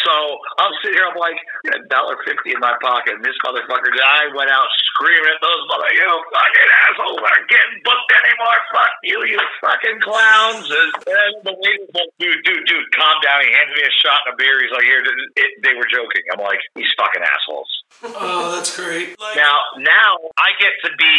[0.01, 0.13] So
[0.57, 1.37] I'm sitting here, I'm like
[1.73, 5.63] a dollar fifty in my pocket, and this motherfucker, I went out screaming at those
[5.69, 8.57] mother, you fucking assholes aren't getting booked anymore.
[8.73, 10.65] Fuck you, you fucking clowns.
[10.69, 13.45] And the waiter's like, dude, dude, dude, calm down.
[13.45, 14.57] He hands me a shot and a beer.
[14.61, 16.23] He's like, here, it, they were joking.
[16.33, 17.69] I'm like, these fucking assholes.
[18.03, 19.19] Oh, that's great.
[19.19, 21.15] Like, Now, now I get to be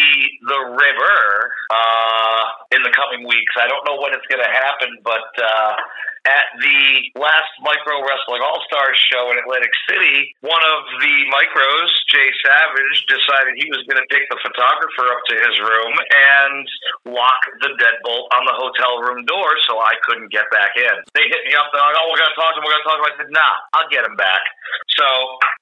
[0.46, 1.22] the ribber
[1.70, 2.42] uh,
[2.74, 3.54] in the coming weeks.
[3.58, 5.74] I don't know when it's going to happen, but uh,
[6.24, 11.90] at the last Micro Wrestling All Stars show in Atlantic City, one of the micros,
[12.06, 16.64] Jay Savage, decided he was going to take the photographer up to his room and
[17.10, 20.94] lock the deadbolt on the hotel room door so I couldn't get back in.
[21.14, 21.74] They hit me up.
[21.74, 22.64] They're like, "Oh, we're going to talk to him.
[22.66, 24.42] We're going to talk to him." I said, "Nah, I'll get him back."
[24.94, 25.06] So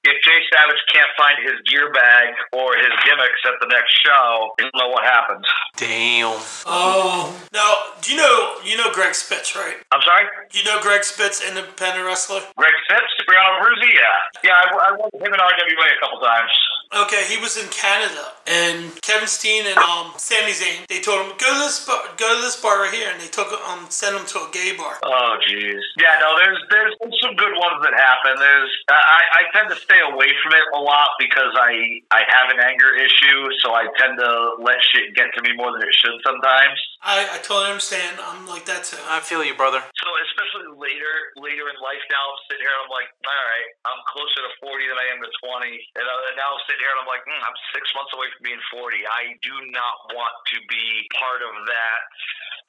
[0.05, 4.53] if Jay Savage can't find his gear bag or his gimmicks at the next show,
[4.59, 5.45] you know what happens.
[5.77, 6.37] Damn.
[6.65, 9.75] oh, now do you know you know Greg Spitz, right?
[9.91, 10.25] I'm sorry?
[10.53, 12.41] You know Greg Spitz, independent wrestler.
[12.57, 13.87] Greg Phipps, Brianna Bruzzi?
[13.95, 14.51] Yeah.
[14.51, 16.51] Yeah, I, I worked with him in RWA a couple times.
[16.91, 20.83] Okay, he was in Canada, and Kevin Steen and um Sami Zayn.
[20.91, 23.31] They told him go to this bar, go to this bar right here, and they
[23.31, 24.99] took um sent him to a gay bar.
[24.99, 25.79] Oh, jeez.
[25.95, 26.91] Yeah, no, there's there's
[27.23, 28.35] some good ones that happen.
[28.35, 32.51] There's I, I tend to stay away from it a lot because I I have
[32.51, 35.95] an anger issue, so I tend to let shit get to me more than it
[35.95, 36.75] should sometimes.
[37.01, 38.19] I, I totally understand.
[38.19, 38.99] I'm like that too.
[39.07, 39.79] I feel you, brother.
[39.79, 40.07] So
[40.41, 44.01] especially later later in life now, I'm sitting here and I'm like, all right, I'm
[44.09, 46.93] closer to 40 than I am to 20, and, uh, and now I'm sitting here
[46.97, 49.05] and I'm like, mm, I'm six months away from being 40.
[49.05, 51.99] I do not want to be part of that.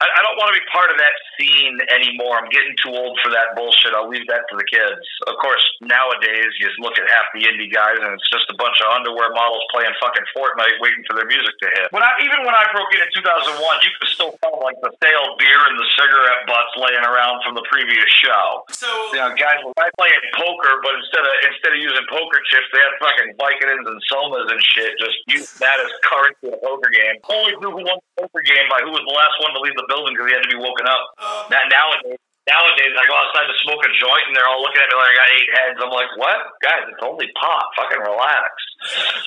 [0.01, 2.37] I, I don't want to be part of that scene anymore.
[2.39, 3.93] I'm getting too old for that bullshit.
[3.93, 5.01] I'll leave that to the kids.
[5.29, 8.77] Of course, nowadays you look at half the indie guys and it's just a bunch
[8.81, 11.87] of underwear models playing fucking Fortnite, waiting for their music to hit.
[11.93, 14.91] When I even when I broke in in 2001, you could still find like the
[14.97, 18.63] stale beer and the cigarette butts laying around from the previous show.
[18.73, 22.67] So You know, guys were playing poker, but instead of instead of using poker chips,
[22.73, 24.95] they had fucking Vicodins and Somas and shit.
[24.99, 27.17] Just use that as currency in a poker game.
[27.29, 29.82] Only who won the poker game by who was the last one to leave the
[29.87, 31.03] building because he had to be woken up.
[31.49, 34.87] Now, nowadays, nowadays, I go outside to smoke a joint and they're all looking at
[34.91, 35.77] me like I got eight heads.
[35.79, 36.83] I'm like, what, guys?
[36.89, 37.65] It's only pot.
[37.79, 38.51] Fucking relax.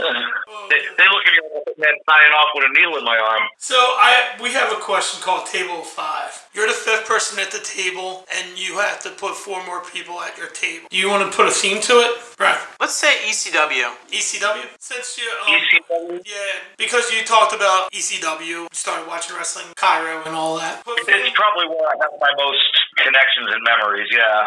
[0.70, 3.16] they, they look at me like a man tying off with a needle in my
[3.16, 3.48] arm.
[3.56, 6.44] so I we have a question called Table of Five.
[6.52, 10.20] You're the fifth person at the table, and you have to put four more people
[10.20, 10.88] at your table.
[10.90, 12.58] Do you want to put a theme to it, right?
[12.80, 13.92] Let's say E ECW.
[14.12, 14.64] ECW.
[14.78, 16.22] Since you um, ECW.
[16.24, 20.84] yeah, because you talked about ECW, you started watching wrestling, Cairo, and all that.
[20.84, 24.08] Put It's probably where I have my most connections and memories.
[24.10, 24.46] Yeah.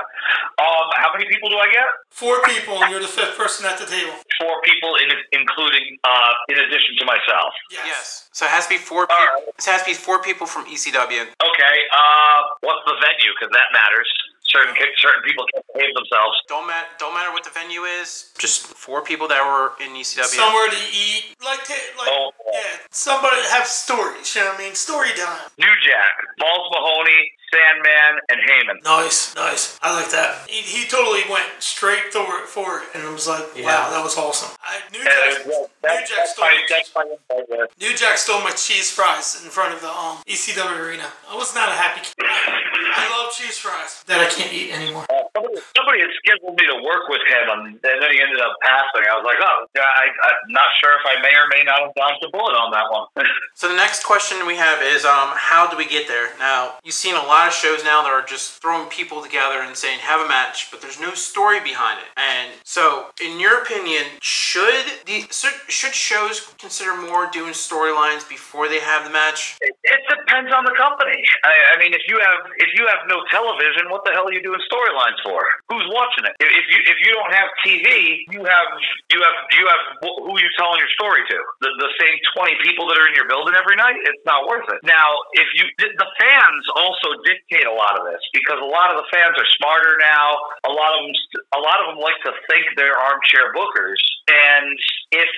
[0.59, 1.85] Um, how many people do I get?
[2.11, 4.11] four people, and you're the fifth person at the table.
[4.41, 7.53] Four people, in, including uh, in addition to myself.
[7.71, 7.85] Yes.
[7.87, 8.29] Yes.
[8.33, 9.07] So it has to be four.
[9.07, 9.47] Pe- Alright.
[9.57, 11.21] it has to be four people from ECW.
[11.23, 11.75] Okay.
[11.93, 13.31] Uh, what's the venue?
[13.39, 14.09] Because that matters.
[14.51, 16.35] Certain certain people can't behave themselves.
[16.49, 16.87] Don't matter.
[16.97, 18.33] Don't matter what the venue is.
[18.39, 20.25] Just four people that were in E ECW.
[20.25, 22.31] Somewhere to eat, like, ta- like, Oh.
[22.51, 24.33] yeah, somebody have stories.
[24.35, 24.73] You know what I mean?
[24.75, 25.45] Story time.
[25.59, 28.83] New Jack, Balls Mahoney, Sandman, and Heyman.
[28.83, 29.79] Nice, nice.
[29.81, 30.47] I like that.
[30.49, 33.89] He, he totally went straight for it, for it, and I was like, wow, Yeah.
[33.91, 34.49] that was awesome.
[34.63, 37.67] I, New And Jack, well, New Jack stole my, my, that's my insight there.
[37.79, 41.07] New Jack stole my cheese fries in front of the um, ECW arena.
[41.29, 42.01] I was not a happy.
[42.01, 42.13] kid.
[42.21, 45.05] I, I love cheese fries that I can't eat anymore.
[45.09, 48.41] Uh, somebody, somebody had scheduled me to work with him, and, and then he ended
[48.41, 49.05] up passing.
[49.09, 51.93] I was like, oh, I, I'm not sure if I may or may not have
[51.95, 53.07] dodged a bullet on that one.
[53.55, 56.29] So the next question we have is, um, how do we get there?
[56.39, 59.75] Now you've seen a lot of shows now that are just throwing people together and
[59.75, 62.09] saying have a match, but there's no story behind it.
[62.17, 68.79] And so, in your opinion, should the should shows consider more doing storylines before they
[68.79, 69.57] have the match?
[69.61, 71.23] It, it depends on the company.
[71.43, 74.33] I, I mean, if you have if you have no television, what the hell are
[74.33, 75.39] you doing storylines for?
[75.69, 76.35] Who's watching it?
[76.39, 78.69] If if you if you don't have TV, you have
[79.13, 81.37] you have you have who are you telling your story to?
[81.61, 83.97] The, the same twenty people that are in your building every night.
[84.03, 84.81] It's not worth it.
[84.83, 88.97] Now, if you the fans also dictate a lot of this because a lot of
[88.97, 90.41] the fans are smarter now.
[90.65, 91.13] A lot of them
[91.53, 94.73] a lot of them like to think they're armchair bookers, and
[95.13, 95.29] if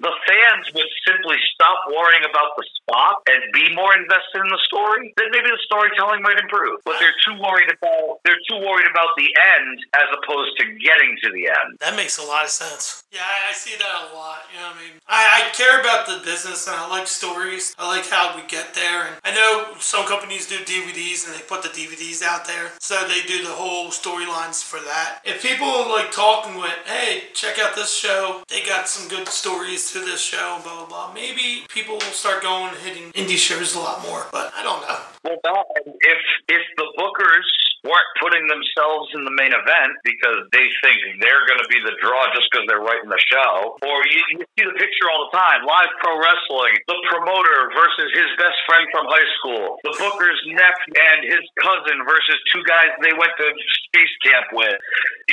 [0.00, 4.62] the fans would simply stop worrying about the spot and be more invested in the
[4.64, 6.80] story, then maybe the storytelling might improve.
[6.84, 11.20] But they're too worried about they're too worried about the end as opposed to getting
[11.24, 11.76] to the end.
[11.80, 13.04] That makes a lot of sense.
[13.12, 14.48] Yeah, I, I see that a lot.
[14.48, 14.96] You know I mean?
[15.06, 17.76] I, I care about the business and I like stories.
[17.78, 19.06] I like how we get there.
[19.06, 22.72] And I know some companies do DVDs and they put the DVDs out there.
[22.80, 25.20] So they do the whole storylines for that.
[25.24, 29.89] If people like talking with, hey, check out this show, they got some good stories
[29.92, 31.12] to this show, blah, blah, blah.
[31.14, 34.26] Maybe people will start going hitting indie shows a lot more.
[34.30, 34.98] But I don't know.
[35.24, 35.64] Well,
[36.00, 37.48] if if the bookers
[37.84, 41.96] weren't putting themselves in the main event because they think they're going to be the
[42.00, 45.34] draw just because they're writing the show, or you, you see the picture all the
[45.36, 50.40] time: live pro wrestling, the promoter versus his best friend from high school, the booker's
[50.52, 53.46] nephew and his cousin versus two guys they went to
[53.88, 54.76] space camp with.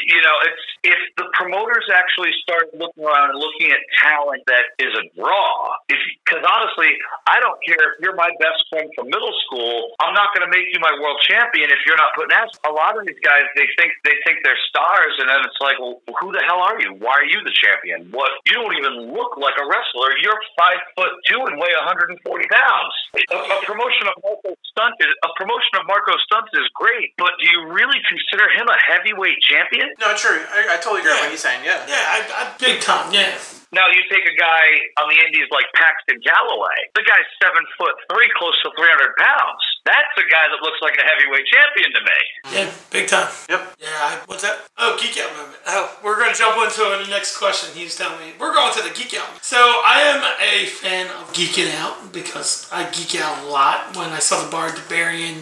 [0.07, 0.63] You know, it's
[0.95, 5.75] if the promoters actually start looking around and looking at talent that is a draw.
[5.87, 6.95] Because honestly,
[7.27, 9.91] I don't care if you're my best friend from middle school.
[9.99, 12.49] I'm not going to make you my world champion if you're not putting ass.
[12.67, 15.77] A lot of these guys, they think they think they're stars, and then it's like,
[15.81, 16.93] well, who the hell are you?
[17.01, 18.09] Why are you the champion?
[18.13, 18.29] What?
[18.45, 20.13] You don't even look like a wrestler.
[20.21, 22.93] You're five foot two and weigh 140 pounds.
[23.17, 27.33] A, a promotion of Marko Stunt is a promotion of Marko Stunt is great, but
[27.41, 29.89] do you really consider him a heavyweight champion?
[29.99, 30.37] No, true.
[30.53, 31.25] I, I totally agree Yeah.
[31.25, 31.61] with what you're saying.
[31.65, 31.81] Yeah.
[31.89, 33.09] Yeah, I, I big time.
[33.13, 33.33] Yeah.
[33.75, 34.65] Now you take a guy
[35.03, 36.79] on the Indies like Paxton Galloway.
[36.95, 39.61] The guy's seven foot three, close to 300 pounds.
[39.83, 42.19] That's a guy that looks like a heavyweight champion to me.
[42.55, 43.27] Yeah, big time.
[43.49, 43.75] Yep.
[43.79, 44.63] Yeah, I, what's that?
[44.77, 45.59] Oh, geek out moment.
[45.67, 47.75] Oh, we're gonna jump into the next question.
[47.75, 49.43] He's telling me we're going to the geek out.
[49.43, 53.95] So I am a fan of geeking out because I geek out a lot.
[53.95, 55.41] When I saw the Barbarian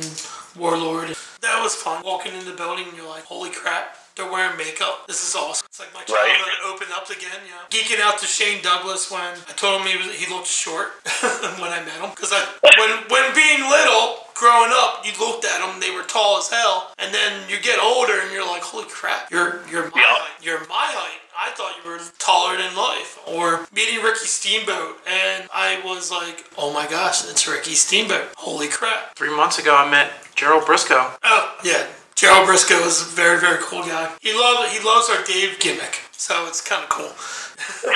[0.57, 2.01] Warlord, that was fun.
[2.03, 3.97] Walking in the building, and you're like, holy crap.
[4.15, 5.07] They're wearing makeup.
[5.07, 5.65] This is awesome.
[5.69, 6.07] It's like my Right.
[6.37, 7.39] childhood opened up again.
[7.47, 10.93] Yeah, geeking out to Shane Douglas when I told him he was he looked short
[11.59, 12.39] when I met him because I
[12.79, 16.91] when when being little growing up you looked at them they were tall as hell
[16.97, 20.15] and then you get older and you're like holy crap you're you're my Yeah.
[20.15, 24.97] height you're my height I thought you were taller than life or meeting Ricky Steamboat
[25.07, 29.75] and I was like oh my gosh it's Ricky Steamboat holy crap Three months ago,
[29.75, 31.11] I met Gerald Briscoe.
[31.23, 34.07] Oh yeah, Gerald Briscoe is a very very cool guy.
[34.21, 37.11] He loves he loves our Dave gimmick, so it's kind of cool.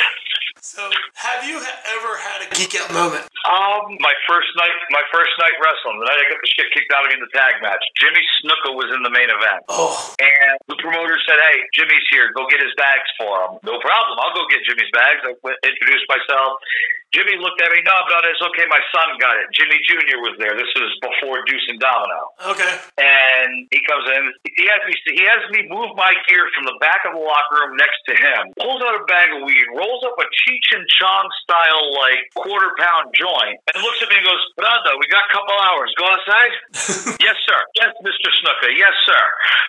[0.59, 0.83] so,
[1.15, 3.23] have you ever had a geek out moment?
[3.47, 6.91] Um, my first night, my first night wrestling, the night I got the shit kicked
[6.91, 7.79] out of me in the tag match.
[7.95, 12.35] Jimmy Snuka was in the main event, Oh, and the promoter said, "Hey, Jimmy's here.
[12.35, 14.19] Go get his bags for him." No problem.
[14.19, 15.23] I'll go get Jimmy's bags.
[15.23, 16.59] I went, introduced myself.
[17.09, 17.81] Jimmy looked at me.
[17.81, 18.69] No, no, it's okay.
[18.69, 19.49] My son got it.
[19.49, 20.21] Jimmy Jr.
[20.21, 20.53] was there.
[20.53, 22.21] This was before Deuce and Domino.
[22.53, 22.69] okay.
[23.01, 24.29] and he comes in.
[24.45, 24.93] He has me.
[25.17, 28.13] He has me move my gear from the back of the locker room next to
[28.13, 28.53] him.
[28.61, 32.77] Pulls out a bag of weed, rolls up a Cheech and Chong style like quarter
[32.77, 35.89] pound joint, and looks at me and goes, "Brother, we got a couple hours.
[35.97, 36.53] Go outside."
[37.25, 37.59] yes, sir.
[37.81, 38.69] Yes, Mister Snuka.
[38.77, 39.23] Yes, sir.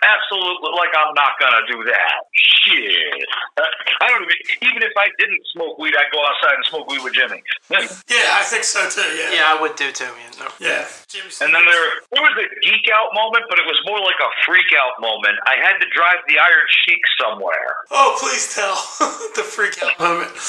[0.05, 0.77] Absolutely.
[0.77, 2.21] Like I'm not gonna do that.
[2.37, 3.25] Shit.
[4.01, 4.37] I don't even.
[4.61, 7.30] Even if I didn't smoke weed, I'd go outside and smoke weed with Jimmy.
[7.71, 9.01] Yeah, I think so too.
[9.15, 9.31] Yeah.
[9.31, 10.31] Yeah, I would do too, man.
[10.39, 10.47] No.
[10.59, 10.83] Yeah.
[11.07, 14.19] Jimmy And then there, there was a geek out moment, but it was more like
[14.19, 15.39] a freak out moment.
[15.47, 17.75] I had to drive the Iron Sheik somewhere.
[17.91, 18.75] Oh, please tell
[19.39, 20.31] the freak out moment.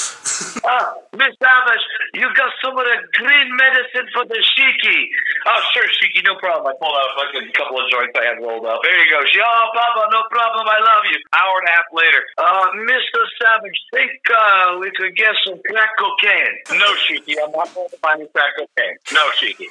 [0.63, 5.11] Ah, Miss Savage, you got some of the green medicine for the Sheiky.
[5.45, 6.71] Oh, sure, Sheiky, no problem.
[6.71, 8.79] I pulled out a fucking couple of joints I had rolled up.
[8.81, 9.19] There you go.
[9.27, 10.63] She, oh, Papa, no problem.
[10.63, 11.19] I love you.
[11.35, 13.19] Hour and a half later, uh, Mr.
[13.43, 16.72] Savage, think uh, we could get some crack cocaine.
[16.77, 18.97] No, Sheiky, I'm not going to find any crack cocaine.
[19.13, 19.67] No, Sheiky.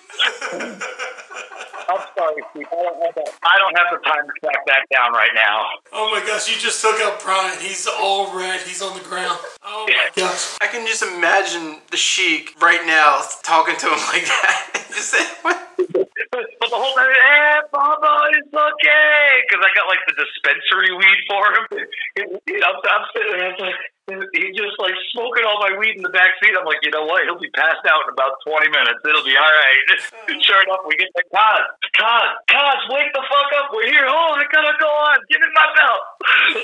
[1.88, 2.67] I'm sorry, Sheiky.
[2.71, 3.31] I don't have that.
[3.43, 5.65] I don't have the time to track that down right now.
[5.93, 7.59] Oh my gosh, you just took out Brian.
[7.61, 8.61] He's all red.
[8.61, 9.38] He's on the ground.
[9.65, 10.57] Oh my gosh.
[10.61, 14.87] I can just imagine the Sheik right now talking to him like that.
[14.95, 15.59] just say, what?
[16.33, 19.45] But the whole time, eh, hey, Baba, it's okay.
[19.45, 21.65] Because I got like the dispensary weed for him.
[22.49, 23.75] I'm, I'm sitting there, it's like,
[24.11, 26.51] he's just like smoking all my weed in the back seat.
[26.59, 27.23] I'm like, you know what?
[27.25, 28.99] He'll be passed out in about 20 minutes.
[29.07, 29.79] It'll be all right.
[30.27, 30.35] Oh.
[30.47, 31.62] sure enough, we get the Kaz.
[31.95, 33.71] Kaz, Kaz, wake the fuck up.
[33.73, 34.05] We're here.
[34.09, 35.19] Oh, I gotta go on.
[35.31, 36.03] Give me my belt.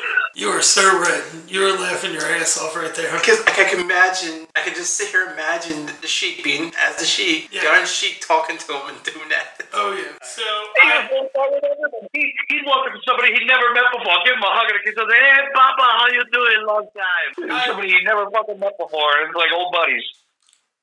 [0.38, 1.24] You are so red.
[1.50, 3.10] You were laughing your ass off right there.
[3.10, 6.94] Because I can imagine, I can just sit here and imagine the Sheik being as
[6.94, 7.62] the Sheik, Yeah.
[7.66, 9.58] the Iron Sheik talking to him and doing that.
[9.74, 10.14] Oh yeah.
[10.22, 10.46] So
[10.78, 11.58] He I, was walking over
[11.90, 12.06] there.
[12.14, 14.14] He, he's walking for somebody he'd never met before.
[14.22, 14.94] Give him a hug and a kiss.
[14.94, 16.58] I say, hey, Papa, how you doing?
[16.70, 17.27] Long time.
[17.36, 19.10] Somebody you never fucking met before.
[19.24, 20.04] It's like old buddies.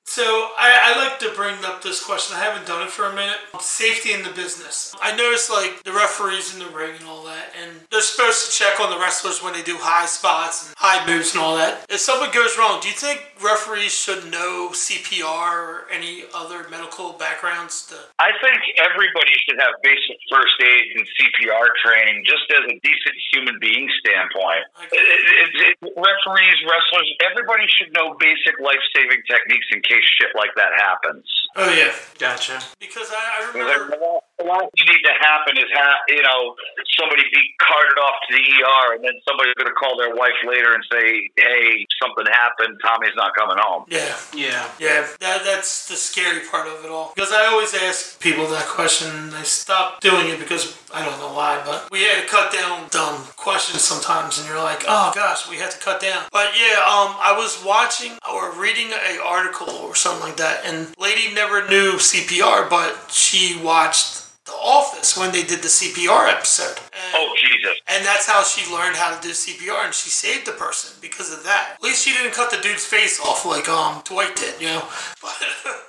[0.06, 2.38] So I, I like to bring up this question.
[2.38, 3.41] I haven't done it for a minute.
[3.60, 4.94] Safety in the business.
[5.02, 8.50] I noticed like the referees in the ring and all that, and they're supposed to
[8.54, 11.89] check on the wrestlers when they do high spots and high moves and all that.
[11.89, 15.26] If something goes wrong, do you think referees should know CPR
[15.58, 17.89] or any other medical backgrounds?
[17.89, 22.78] To I think everybody should have basic first aid and CPR training just as a
[22.86, 24.70] decent human being standpoint.
[24.94, 30.29] It, it, it, referees, wrestlers, everybody should know basic life saving techniques in case shit
[30.36, 31.25] like that happens.
[31.55, 32.60] oh yeah, Gotcha.
[32.79, 36.56] because I, I Last thing need to happen is have you know
[37.00, 40.36] somebody be carted off to the ER, and then somebody's going to call their wife
[40.45, 42.80] later and say, "Hey, something happened.
[42.84, 44.67] Tommy's not coming home." Yeah, Yeah.
[44.80, 47.13] Yeah, that, that's the scary part of it all.
[47.15, 51.34] Because I always ask people that question, they stop doing it because I don't know
[51.34, 55.50] why, but we had to cut down dumb questions sometimes, and you're like, oh gosh,
[55.50, 56.24] we had to cut down.
[56.32, 60.93] But yeah, um, I was watching or reading a article or something like that, and
[61.00, 66.77] lady never knew CPR, but she watched The Office when they did the CPR episode.
[66.93, 67.77] And- Oh Jesus!
[67.88, 71.31] and that's how she learned how to do CPR, and she saved the person because
[71.34, 71.75] of that.
[71.75, 74.84] At least she didn't cut the dude's face off like um Dwight did, you know.
[75.21, 75.34] But,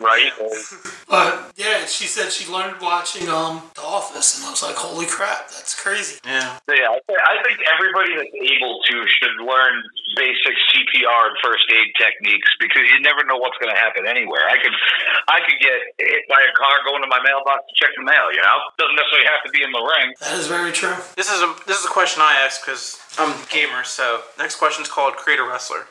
[0.00, 0.32] Right?
[1.08, 5.06] but yeah, she said she learned watching um The Office, and I was like, holy
[5.06, 6.18] crap, that's crazy.
[6.24, 6.58] Yeah.
[6.68, 9.74] Yeah, I think- I think everybody that's able to should learn
[10.16, 14.44] basic CPR and first aid techniques because you never know what's going to happen anywhere.
[14.48, 14.72] I could,
[15.28, 18.32] I could get hit by a car going to my mailbox to check the mail.
[18.32, 18.45] You know,
[18.78, 20.14] doesn't necessarily have to be in the ring.
[20.20, 20.94] That is very true.
[21.16, 23.84] This is a this is a question I ask because I'm a gamer.
[23.84, 25.86] So next question is called Creator Wrestler.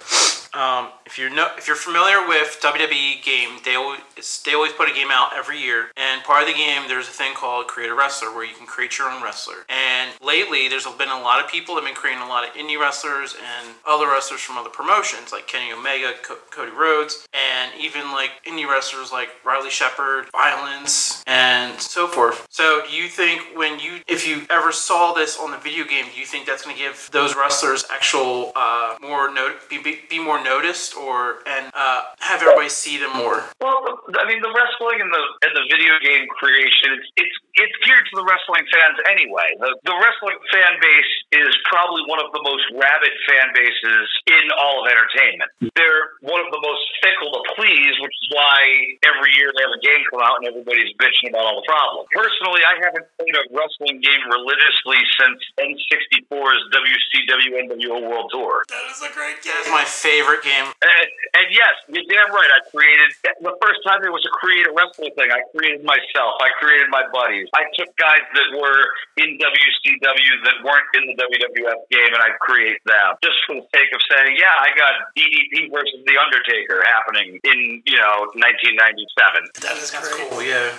[0.56, 4.00] Um, if you're no, if you're familiar with WWE game, they always
[4.46, 7.12] they always put a game out every year, and part of the game there's a
[7.12, 9.66] thing called Create a Wrestler where you can create your own wrestler.
[9.68, 12.54] And lately, there's been a lot of people that have been creating a lot of
[12.56, 17.72] indie wrestlers and other wrestlers from other promotions like Kenny Omega, Co- Cody Rhodes, and
[17.78, 22.48] even like indie wrestlers like Riley Shepard, Violence, and so forth.
[22.50, 26.06] So, do you think when you, if you ever saw this on the video game,
[26.14, 30.00] do you think that's going to give those wrestlers actual uh, more note, be, be,
[30.10, 33.44] be more noticed, or and uh, have everybody see them more?
[33.60, 33.82] Well,
[34.16, 38.04] I mean, the wrestling and the and the video game creation, it's it's it's geared
[38.12, 39.48] to the wrestling fans anyway.
[39.60, 44.46] The the wrestling fan base is probably one of the most rabid fan bases in
[44.60, 45.50] all of entertainment.
[45.76, 48.60] They're one of the most fickle to please, which is why
[49.08, 52.12] every year they have a game come out and everybody's bitching about all the problems.
[52.12, 58.68] Personally, I haven't played a wrestling game religiously since N64's WCW NWO World Tour.
[58.68, 59.56] That is a great game.
[59.64, 60.68] That's my favorite game.
[60.68, 61.08] And,
[61.40, 62.52] and yes, you're damn right.
[62.52, 65.32] I created the first time there was a create a wrestling thing.
[65.32, 66.36] I created myself.
[66.42, 67.45] I created my buddies.
[67.54, 68.82] I took guys that were
[69.18, 73.66] in WCW that weren't in the WWF game, and I create them just for the
[73.74, 79.62] sake of saying, yeah, I got DDP versus the Undertaker happening in you know 1997.
[79.62, 80.42] That is That's cool.
[80.42, 80.72] Yeah.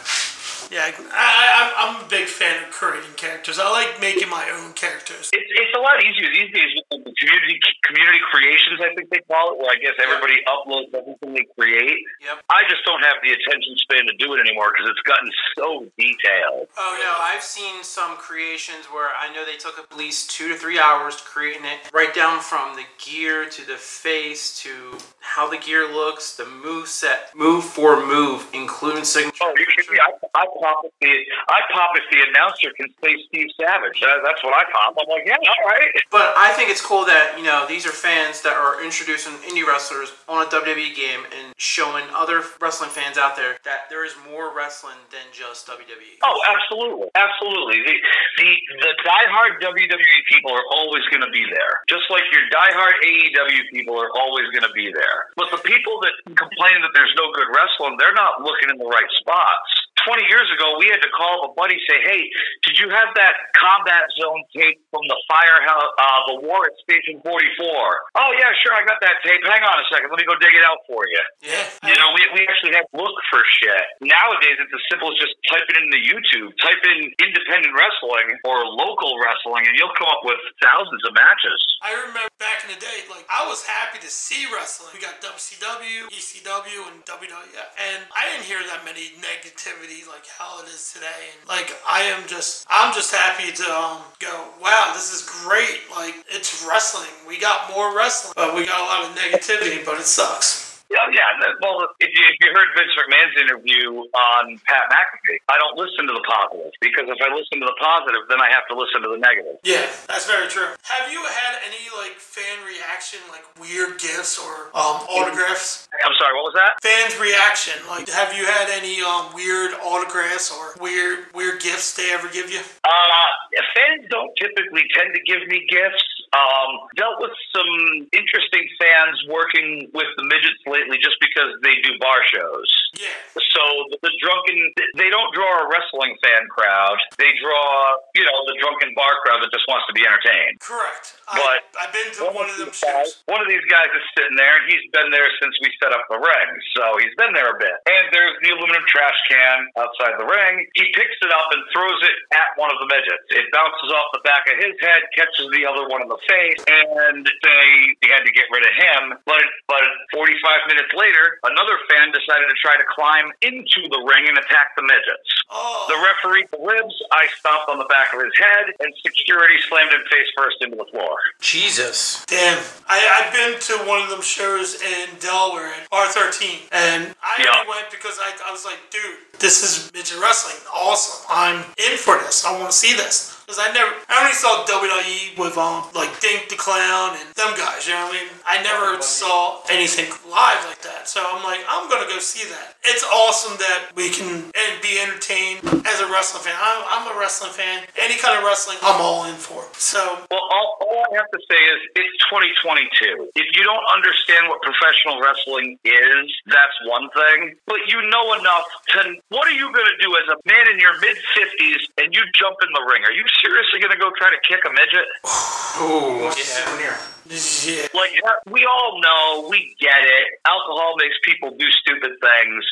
[0.70, 3.58] Yeah, I, I, I'm a big fan of creating characters.
[3.58, 5.30] I like making my own characters.
[5.32, 8.80] It's, it's a lot easier these days with the community community creations.
[8.82, 12.02] I think they call it, where I guess everybody uploads everything they create.
[12.22, 12.42] Yep.
[12.50, 15.86] I just don't have the attention span to do it anymore because it's gotten so
[15.98, 16.66] detailed.
[16.76, 20.56] Oh no, I've seen some creations where I know they took at least two to
[20.56, 25.48] three hours to creating it, right down from the gear to the face to how
[25.48, 29.38] the gear looks, the move set, move for move, including signature.
[29.42, 29.98] Oh, you should be.
[30.00, 31.12] I, I pop if the
[31.48, 34.00] I pop if the announcer can say Steve Savage.
[34.00, 34.96] That, that's what I pop.
[34.96, 35.90] I'm like, yeah, all right.
[36.10, 39.66] But I think it's cool that you know these are fans that are introducing indie
[39.66, 44.14] wrestlers on a WWE game and showing other wrestling fans out there that there is
[44.30, 45.66] more wrestling than just.
[45.66, 46.22] WWE.
[46.22, 47.82] Oh, absolutely, absolutely.
[47.82, 47.96] The
[48.38, 48.48] the
[48.86, 53.66] the diehard WWE people are always going to be there, just like your diehard AEW
[53.72, 55.32] people are always going to be there.
[55.34, 58.86] But the people that complain that there's no good wrestling, they're not looking in the
[58.86, 59.85] right spots.
[60.04, 62.28] 20 years ago, we had to call up a buddy say, "Hey,
[62.68, 67.20] did you have that combat zone tape from the firehouse, uh, the war at Station
[67.24, 69.40] 44?" Oh yeah, sure, I got that tape.
[69.48, 71.22] Hang on a second, let me go dig it out for you.
[71.40, 71.64] Yeah.
[71.88, 73.84] You know, we, we actually have to look for shit.
[74.04, 78.68] Nowadays, it's as simple as just typing it into YouTube, type in independent wrestling or
[78.68, 81.58] local wrestling, and you'll come up with thousands of matches.
[81.80, 84.92] I remember back in the day, like I was happy to see wrestling.
[84.92, 90.60] We got WCW, ECW, and WWF, and I didn't hear that many negativity like how
[90.62, 91.06] it is today.
[91.06, 94.48] And like I am just, I'm just happy to um, go.
[94.60, 95.80] Wow, this is great.
[95.90, 97.10] Like it's wrestling.
[97.28, 99.84] We got more wrestling, but we got a lot of negativity.
[99.84, 100.65] But it sucks.
[100.90, 101.50] Yeah, yeah.
[101.60, 106.06] Well, if you, if you heard Vince McMahon's interview on Pat McAfee, I don't listen
[106.06, 109.02] to the positive because if I listen to the positive, then I have to listen
[109.02, 109.58] to the negative.
[109.66, 110.70] Yeah, that's very true.
[110.86, 115.90] Have you had any like fan reaction, like weird gifts or um, autographs?
[116.06, 116.78] I'm sorry, what was that?
[116.78, 122.14] Fans reaction, like have you had any um, weird autographs or weird weird gifts they
[122.14, 122.62] ever give you?
[122.86, 123.26] Uh,
[123.74, 126.04] fans don't typically tend to give me gifts.
[126.34, 131.94] Um, dealt with some interesting fans working with the midgets lately just because they do
[132.00, 132.68] bar shows.
[132.98, 133.14] Yeah.
[133.38, 134.58] So the, the drunken,
[134.96, 136.98] they don't draw a wrestling fan crowd.
[137.16, 137.66] They draw,
[138.14, 140.60] you know, the drunken bar crowd that just wants to be entertained.
[140.60, 141.15] Correct.
[141.26, 143.22] But- I, I've been to one of them these guys, shows.
[143.26, 146.06] one of these guys is sitting there, and he's been there since we set up
[146.08, 146.48] the ring.
[146.78, 147.74] So he's been there a bit.
[147.84, 150.64] And there's the aluminum trash can outside the ring.
[150.78, 153.26] He picks it up and throws it at one of the midgets.
[153.34, 156.62] It bounces off the back of his head, catches the other one in the face,
[156.64, 157.66] and they,
[158.00, 159.02] they had to get rid of him.
[159.26, 159.82] But but
[160.14, 164.72] 45 minutes later, another fan decided to try to climb into the ring and attack
[164.78, 165.28] the midgets.
[165.50, 169.92] Oh, The referee ribs, I stomped on the back of his head, and security slammed
[169.92, 171.15] him face first into the floor.
[171.40, 172.24] Jesus.
[172.26, 172.58] damn!
[172.88, 177.50] I I've been to one of them shows in Delaware at R13, and I Yeah.
[177.60, 181.24] only went because I I was like, dude, this is midget wrestling, awesome.
[181.28, 182.44] I'm in for this.
[182.44, 183.35] I want to see this.
[183.46, 187.54] Because I never, I only saw WWE with um like Dink the Clown and them
[187.56, 187.86] guys.
[187.86, 188.30] You know what I mean?
[188.44, 191.08] I never saw anything live like that.
[191.08, 192.76] So I'm like, I'm gonna go see that.
[192.84, 196.54] It's awesome that we can, and and be entertained as a wrestling fan.
[196.58, 197.84] I'm, I'm a wrestling fan.
[197.96, 199.64] Any kind of wrestling, I'm all in for.
[199.78, 199.98] So
[200.30, 203.30] Well, all, all I have to say is it's 2022.
[203.34, 207.56] If you don't understand what professional wrestling is, that's one thing.
[207.66, 208.66] But you know enough
[208.96, 209.16] to.
[209.28, 212.22] What are you going to do as a man in your mid 50s and you
[212.34, 213.04] jump in the ring?
[213.04, 215.08] Are you seriously going to go try to kick a midget?
[215.82, 216.96] Ooh, yeah.
[217.28, 218.12] yeah, Like,
[218.50, 220.40] we all know, we get it.
[220.46, 222.64] Alcohol makes people do stupid things.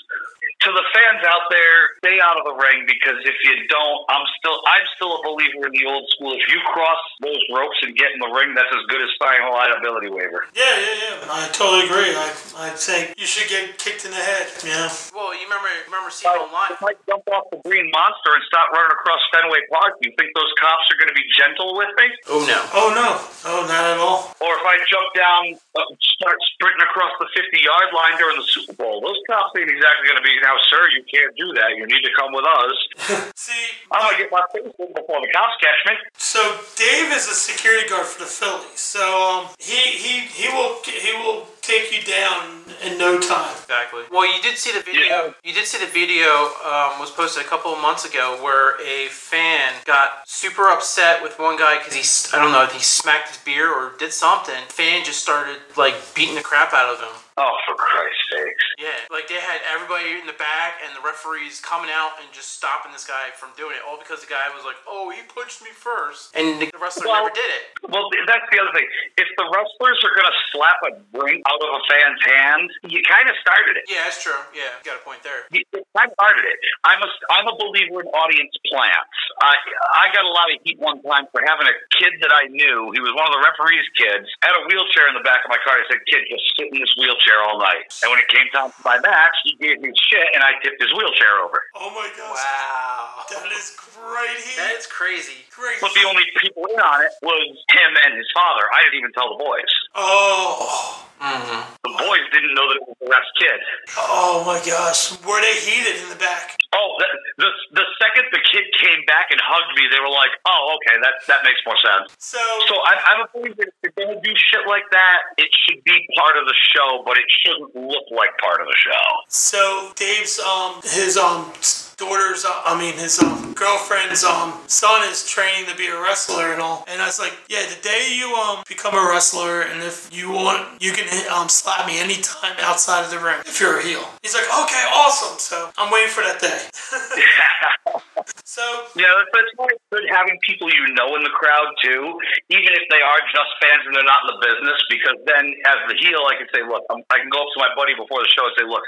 [0.64, 4.24] To the fans out there, stay out of the ring because if you don't, I'm
[4.40, 6.32] still, I'm still a believer in the old school.
[6.32, 9.44] If you cross those ropes and get in the ring, that's as good as signing
[9.44, 10.48] a liability waiver.
[10.56, 11.28] yeah, yeah, yeah.
[11.28, 12.16] I totally agree.
[12.16, 14.48] I I think you should get kicked in the head.
[14.64, 14.88] Yeah.
[15.12, 16.72] Well, you remember remember seeing online?
[16.72, 20.16] If I jump off the green monster and stop running across Fenway Park, do you
[20.16, 22.08] think those cops are going to be gentle with me?
[22.32, 22.56] Oh no.
[22.72, 23.20] Oh no.
[23.44, 24.32] Oh, not at all.
[24.40, 25.84] Or if I jump down, uh,
[26.16, 30.08] start sprinting across the 50 yard line during the Super Bowl, those cops ain't exactly
[30.08, 31.76] going to be, now, sir, you can't do that.
[31.76, 33.32] You need to come with us.
[33.36, 35.94] See, I'm going to get my face in before the cops catch me.
[36.16, 36.40] So
[36.76, 38.80] Dave is a security guard for the Phillies.
[38.80, 43.54] So um, he he he will he will take you down in no time.
[43.62, 44.02] Exactly.
[44.10, 45.04] Well, you did see the video.
[45.04, 45.32] Yeah.
[45.42, 46.26] You did see the video
[46.64, 51.38] um, was posted a couple of months ago where a fan got super upset with
[51.38, 54.62] one guy because he I don't know he smacked his beer or did something.
[54.68, 57.23] Fan just started like beating the crap out of him.
[57.34, 58.62] Oh, for Christ's sakes.
[58.78, 62.54] Yeah, like they had everybody in the back and the referees coming out and just
[62.54, 65.58] stopping this guy from doing it, all because the guy was like, "Oh, he punched
[65.58, 66.30] me first.
[66.38, 67.62] and the wrestler Well- never did it.
[67.90, 68.86] Well, that's the other thing.
[69.18, 73.02] If the wrestlers are going to slap a drink out of a fan's hand, you
[73.02, 73.84] kind of started it.
[73.90, 74.38] Yeah, that's true.
[74.54, 75.50] Yeah, you got a point there.
[75.50, 75.62] You
[75.94, 76.56] kind of started it.
[76.86, 79.10] I'm a, I'm a believer in audience plants.
[79.42, 79.58] I,
[80.06, 82.94] I got a lot of heat one time for having a kid that I knew.
[82.94, 84.30] He was one of the referee's kids.
[84.46, 85.74] Had a wheelchair in the back of my car.
[85.76, 87.88] I said, kid, just sit in this wheelchair all night.
[88.04, 90.80] And when it came time for my match, he gave me shit and I tipped
[90.80, 91.62] his wheelchair over.
[91.74, 92.36] Oh my gosh.
[92.36, 93.24] Wow.
[93.30, 94.56] That is great heat.
[94.60, 95.48] That is crazy.
[95.54, 95.80] great.
[95.80, 98.68] But the only people in on it was him and his father.
[98.68, 99.72] I didn't even tell the boys.
[99.94, 101.00] Oh.
[101.20, 101.60] Mm-hmm.
[101.82, 103.58] The boys didn't know that it was the last kid.
[103.96, 105.14] Oh my gosh.
[105.24, 106.56] Were they heated in the back?
[106.74, 107.06] Oh, the,
[107.38, 107.50] the
[107.80, 111.22] the second the kid came back and hugged me, they were like, "Oh, okay, that
[111.30, 114.34] that makes more sense." So, So I, I'm a believer that if you're gonna do
[114.34, 118.34] shit like that, it should be part of the show, but it shouldn't look like
[118.42, 119.04] part of the show.
[119.28, 121.52] so Dave's um his um
[121.96, 126.52] daughter's uh, I mean his um girlfriend's um son is training to be a wrestler
[126.52, 126.84] and all.
[126.88, 130.30] And I was like, yeah, the day you um become a wrestler and if you
[130.30, 134.04] want, you can um slap me anytime outside of the ring if you're a heel.
[134.22, 135.38] He's like, okay, awesome.
[135.38, 136.60] So I'm waiting for that day.
[138.44, 138.62] so
[138.96, 139.10] Yeah,
[139.56, 142.18] why it's good having people you know in the crowd too,
[142.50, 144.78] even if they are just fans and they're not in the business.
[144.90, 147.58] Because then, as the heel, I can say, "Look, I'm, I can go up to
[147.60, 148.84] my buddy before the show and say, look,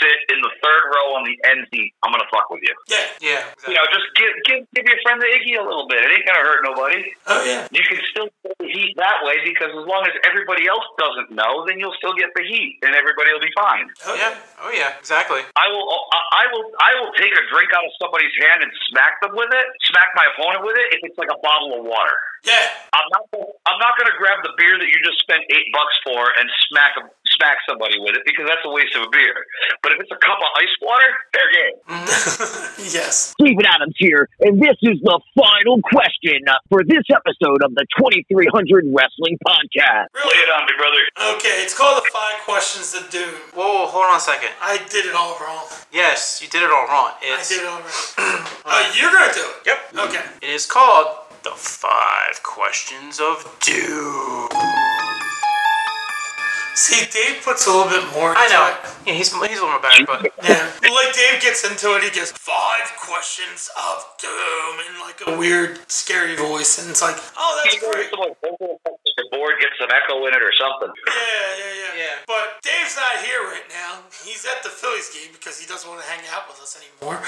[0.00, 1.92] sit in the third row on the end seat.
[2.04, 2.74] I'm gonna fuck with you.
[2.86, 3.18] yeah.
[3.18, 3.42] Yeah.
[3.66, 5.98] You know, just give give give your friend the Iggy a little bit.
[6.06, 7.02] It ain't gonna hurt nobody.
[7.26, 7.66] Oh yeah.
[7.74, 11.34] You can still get the heat that way because as long as everybody else doesn't
[11.34, 13.90] know, then you'll still get the heat and everybody will be fine.
[14.06, 14.38] Oh Yeah.
[14.62, 14.94] Oh yeah.
[15.02, 15.42] Exactly.
[15.58, 18.70] I will, uh, I will, I will take a drink out of somebody's hand and
[18.90, 21.82] smack them with it, smack my opponent with it if it's like a bottle of
[21.84, 22.16] water.
[22.46, 22.70] Yeah.
[22.94, 23.24] I'm not,
[23.66, 26.96] I'm not to grab the beer that you just spent eight bucks for and smack
[26.96, 27.04] a,
[27.36, 29.36] smack somebody with it because that's a waste of a beer.
[29.84, 31.76] But if it's a cup of ice water, fair game.
[32.92, 33.34] yes.
[33.40, 38.84] Steven Adams here, and this is the final question for this episode of the 2300
[38.92, 40.06] Wrestling Podcast.
[40.14, 41.34] Lay it on me, brother.
[41.36, 43.34] Okay, it's called the five questions to doom.
[43.54, 44.50] Whoa, whoa, hold on a second.
[44.62, 45.64] I did it all wrong.
[45.92, 47.12] Yes, you did it all wrong.
[47.22, 48.46] I did it all wrong.
[48.64, 49.66] uh, you're gonna do it.
[49.66, 49.78] yep.
[50.08, 50.24] Okay.
[50.42, 51.08] It is called
[51.44, 54.77] the five questions of doom.
[56.78, 58.34] See, Dave puts a little bit more.
[58.36, 58.70] I know.
[58.70, 58.96] it.
[59.04, 60.70] Yeah, he's he's a little better, but Yeah.
[60.82, 65.80] like Dave gets into it, he gets five questions of doom in like a weird,
[65.90, 68.94] scary voice, and it's like, oh, that's great.
[69.18, 70.94] The board gets some echo in it or something.
[70.94, 71.92] Yeah, yeah, yeah.
[71.98, 72.16] Yeah.
[72.30, 73.98] But Dave's not here right now.
[74.22, 77.18] He's at the Phillies game because he doesn't want to hang out with us anymore.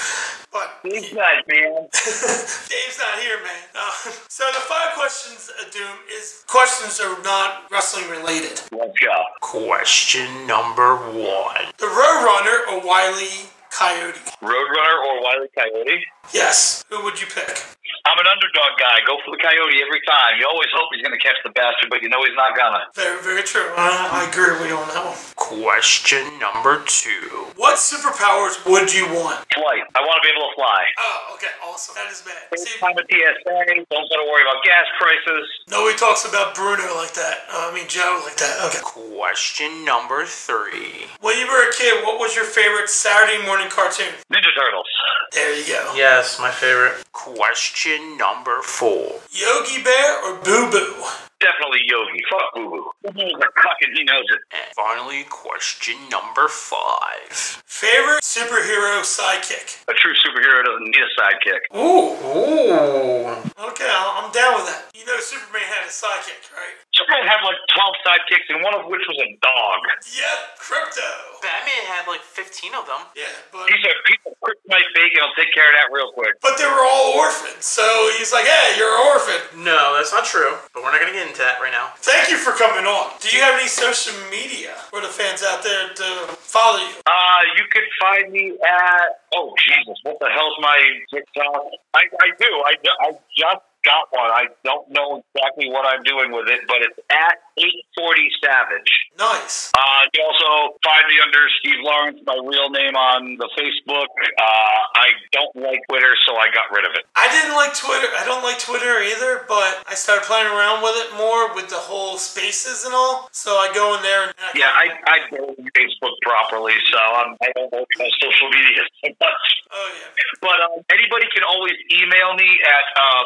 [0.54, 1.90] But He's nice, man.
[2.70, 3.64] Dave's not here, man.
[3.74, 3.90] Uh,
[4.30, 8.62] so the five questions of doom is questions that are not wrestling related.
[8.70, 9.18] Let's go.
[9.42, 11.74] question number one.
[11.82, 14.18] The Roadrunner or Wiley Coyote?
[14.42, 16.04] Roadrunner or Wiley Coyote?
[16.32, 16.84] Yes.
[16.90, 17.64] Who would you pick?
[18.10, 19.06] I'm an underdog guy.
[19.06, 20.34] Go for the Coyote every time.
[20.34, 22.90] You always hope he's going to catch the bastard, but you know he's not gonna.
[22.98, 23.70] Very, very true.
[23.78, 25.14] Uh, I agree with you on that one.
[25.38, 27.46] Question number two.
[27.54, 29.46] What superpowers would you want?
[29.54, 29.86] Flight.
[29.94, 30.82] I want to be able to fly.
[30.98, 31.94] Oh, okay, awesome.
[31.94, 32.50] That is bad.
[32.58, 33.86] Same See, time at TSA.
[33.94, 35.46] Don't got to worry about gas prices.
[35.70, 37.46] nobody talks about Bruno like that.
[37.46, 38.58] Uh, I mean, Joe like that.
[38.74, 38.82] Okay.
[38.82, 41.06] Question number three.
[41.22, 44.10] When you were a kid, what was your favorite Saturday morning cartoon?
[44.32, 44.90] Ninja Turtles.
[45.32, 45.92] There you go.
[45.94, 47.04] Yes, my favorite.
[47.12, 49.20] Question number four.
[49.30, 50.94] Yogi Bear or Boo Boo?
[51.40, 52.22] Definitely Yogi.
[52.30, 52.90] Fuck Boo Boo.
[53.02, 54.40] Boo Boo's a cuck and he knows it.
[54.52, 57.30] And finally, question number five.
[57.30, 59.82] Favorite superhero sidekick?
[59.88, 61.60] A true superhero doesn't need a sidekick.
[61.76, 62.12] Ooh.
[62.26, 63.68] Ooh.
[63.70, 64.89] Okay, I'm I'm down with that.
[65.00, 66.76] You know Superman had a sidekick, right?
[66.92, 69.80] Superman had like 12 sidekicks, and one of which was a dog.
[70.12, 71.08] Yep, Krypto.
[71.40, 73.08] Batman had like 15 of them.
[73.16, 76.36] Yeah, but He said, people kryptonite bacon, I'll take care of that real quick.
[76.44, 77.80] but they were all orphans, so
[78.20, 79.64] he's like, hey, you're an orphan.
[79.64, 80.52] No, that's not true.
[80.76, 81.96] But we're not gonna get into that right now.
[82.04, 83.16] Thank you for coming on.
[83.24, 86.08] Do you have any social media for the fans out there to
[86.44, 86.92] follow you?
[87.08, 90.76] Uh, you could find me at, oh, Jesus, what the hell's my
[91.08, 91.72] TikTok?
[91.96, 92.50] I, I do.
[92.68, 92.72] I,
[93.08, 94.30] I just got one.
[94.30, 98.90] I don't know exactly what I'm doing with it, but it's at 840 Savage.
[99.18, 99.70] Nice.
[99.76, 104.08] Uh, you also find me under Steve Lawrence, my real name on the Facebook.
[104.38, 107.04] Uh, I don't like Twitter, so I got rid of it.
[107.16, 108.08] I didn't like Twitter.
[108.16, 111.80] I don't like Twitter either, but I started playing around with it more with the
[111.80, 113.28] whole spaces and all.
[113.32, 116.98] So I go in there and I Yeah, I, I don't use Facebook properly, so
[116.98, 119.46] I'm, I don't work on social media so much.
[119.72, 120.10] Oh yeah.
[120.40, 123.22] But um, anybody can always email me at uh,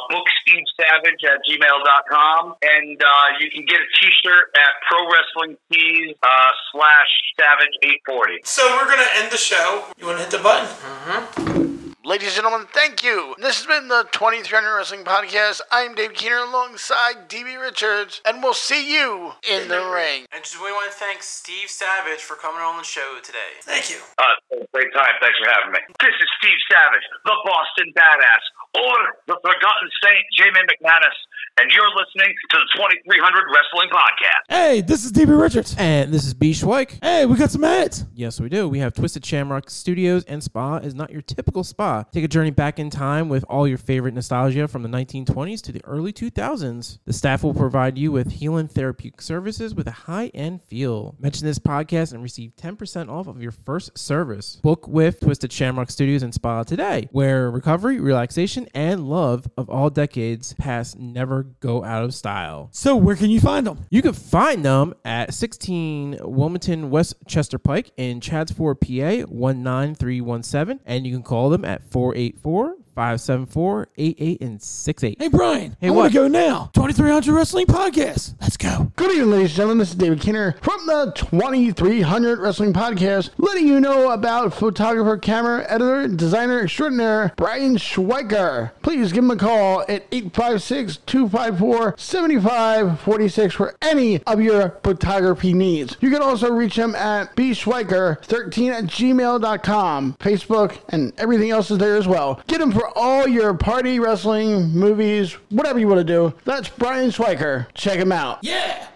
[0.49, 6.29] bookstevesavage at gmail.com, and uh, you can get a t-shirt at Pro Wrestling Tees uh,
[6.73, 8.41] slash Savage 840.
[8.45, 9.85] So we're gonna end the show.
[9.99, 11.81] You wanna hit the button?
[12.05, 13.33] Ladies and gentlemen, thank you.
[13.41, 14.45] This has been the 2300
[14.77, 15.63] Wrestling Podcast.
[15.73, 20.29] I'm Dave Keener alongside DB Richards, and we'll see you in the ring.
[20.29, 23.57] And just we want to thank Steve Savage for coming on the show today.
[23.63, 23.97] Thank you.
[24.21, 24.37] Uh,
[24.75, 25.17] great time.
[25.17, 25.81] Thanks for having me.
[26.05, 28.45] This is Steve Savage, the Boston Badass,
[28.85, 31.17] or the Forgotten Saint, Jamie McManus,
[31.57, 34.45] and you're listening to the 2300 Wrestling Podcast.
[34.49, 35.75] Hey, this is DB Richards.
[35.79, 36.53] And this is B.
[36.53, 36.99] Schweik.
[37.03, 38.05] Hey, we got some ads.
[38.13, 38.69] Yes, we do.
[38.69, 41.94] We have Twisted Shamrock Studios and Spa is not your typical spa.
[42.03, 45.73] Take a journey back in time with all your favorite nostalgia from the 1920s to
[45.73, 46.99] the early 2000s.
[47.05, 51.15] The staff will provide you with healing therapeutic services with a high-end feel.
[51.19, 54.57] Mention this podcast and receive 10% off of your first service.
[54.57, 59.91] Book with Twisted Shamrock Studios and Spa today, where recovery, relaxation, and love of all
[59.91, 62.69] decades past never go out of style.
[62.73, 63.85] So, where can you find them?
[63.91, 70.81] You can find them at 16 Wilmington West Chester Pike in Chadds Ford, PA 19317.
[70.85, 75.17] And you can call them at 484 574 88 and 68.
[75.19, 75.77] Hey, Brian.
[75.81, 75.97] Hey, I what?
[75.97, 76.71] want to go now.
[76.75, 78.35] 2300 Wrestling Podcast.
[78.41, 78.93] Let's go.
[78.97, 79.79] Good evening, ladies and gentlemen.
[79.79, 85.65] This is David Kinner from the 2300 Wrestling Podcast, letting you know about photographer, camera
[85.69, 88.71] editor, designer extraordinaire Brian Schweiker.
[88.83, 95.97] Please give him a call at 856 254 7546 for any of your photography needs.
[96.01, 101.97] You can also reach him at bschweiker13 at gmail.com, Facebook, and everything else is there
[101.97, 102.41] as well.
[102.47, 106.35] Get him for all your party, wrestling, movies, whatever you want to do.
[106.45, 107.67] That's Brian Schweiker.
[107.75, 108.39] Check him out.
[108.43, 108.89] Yeah.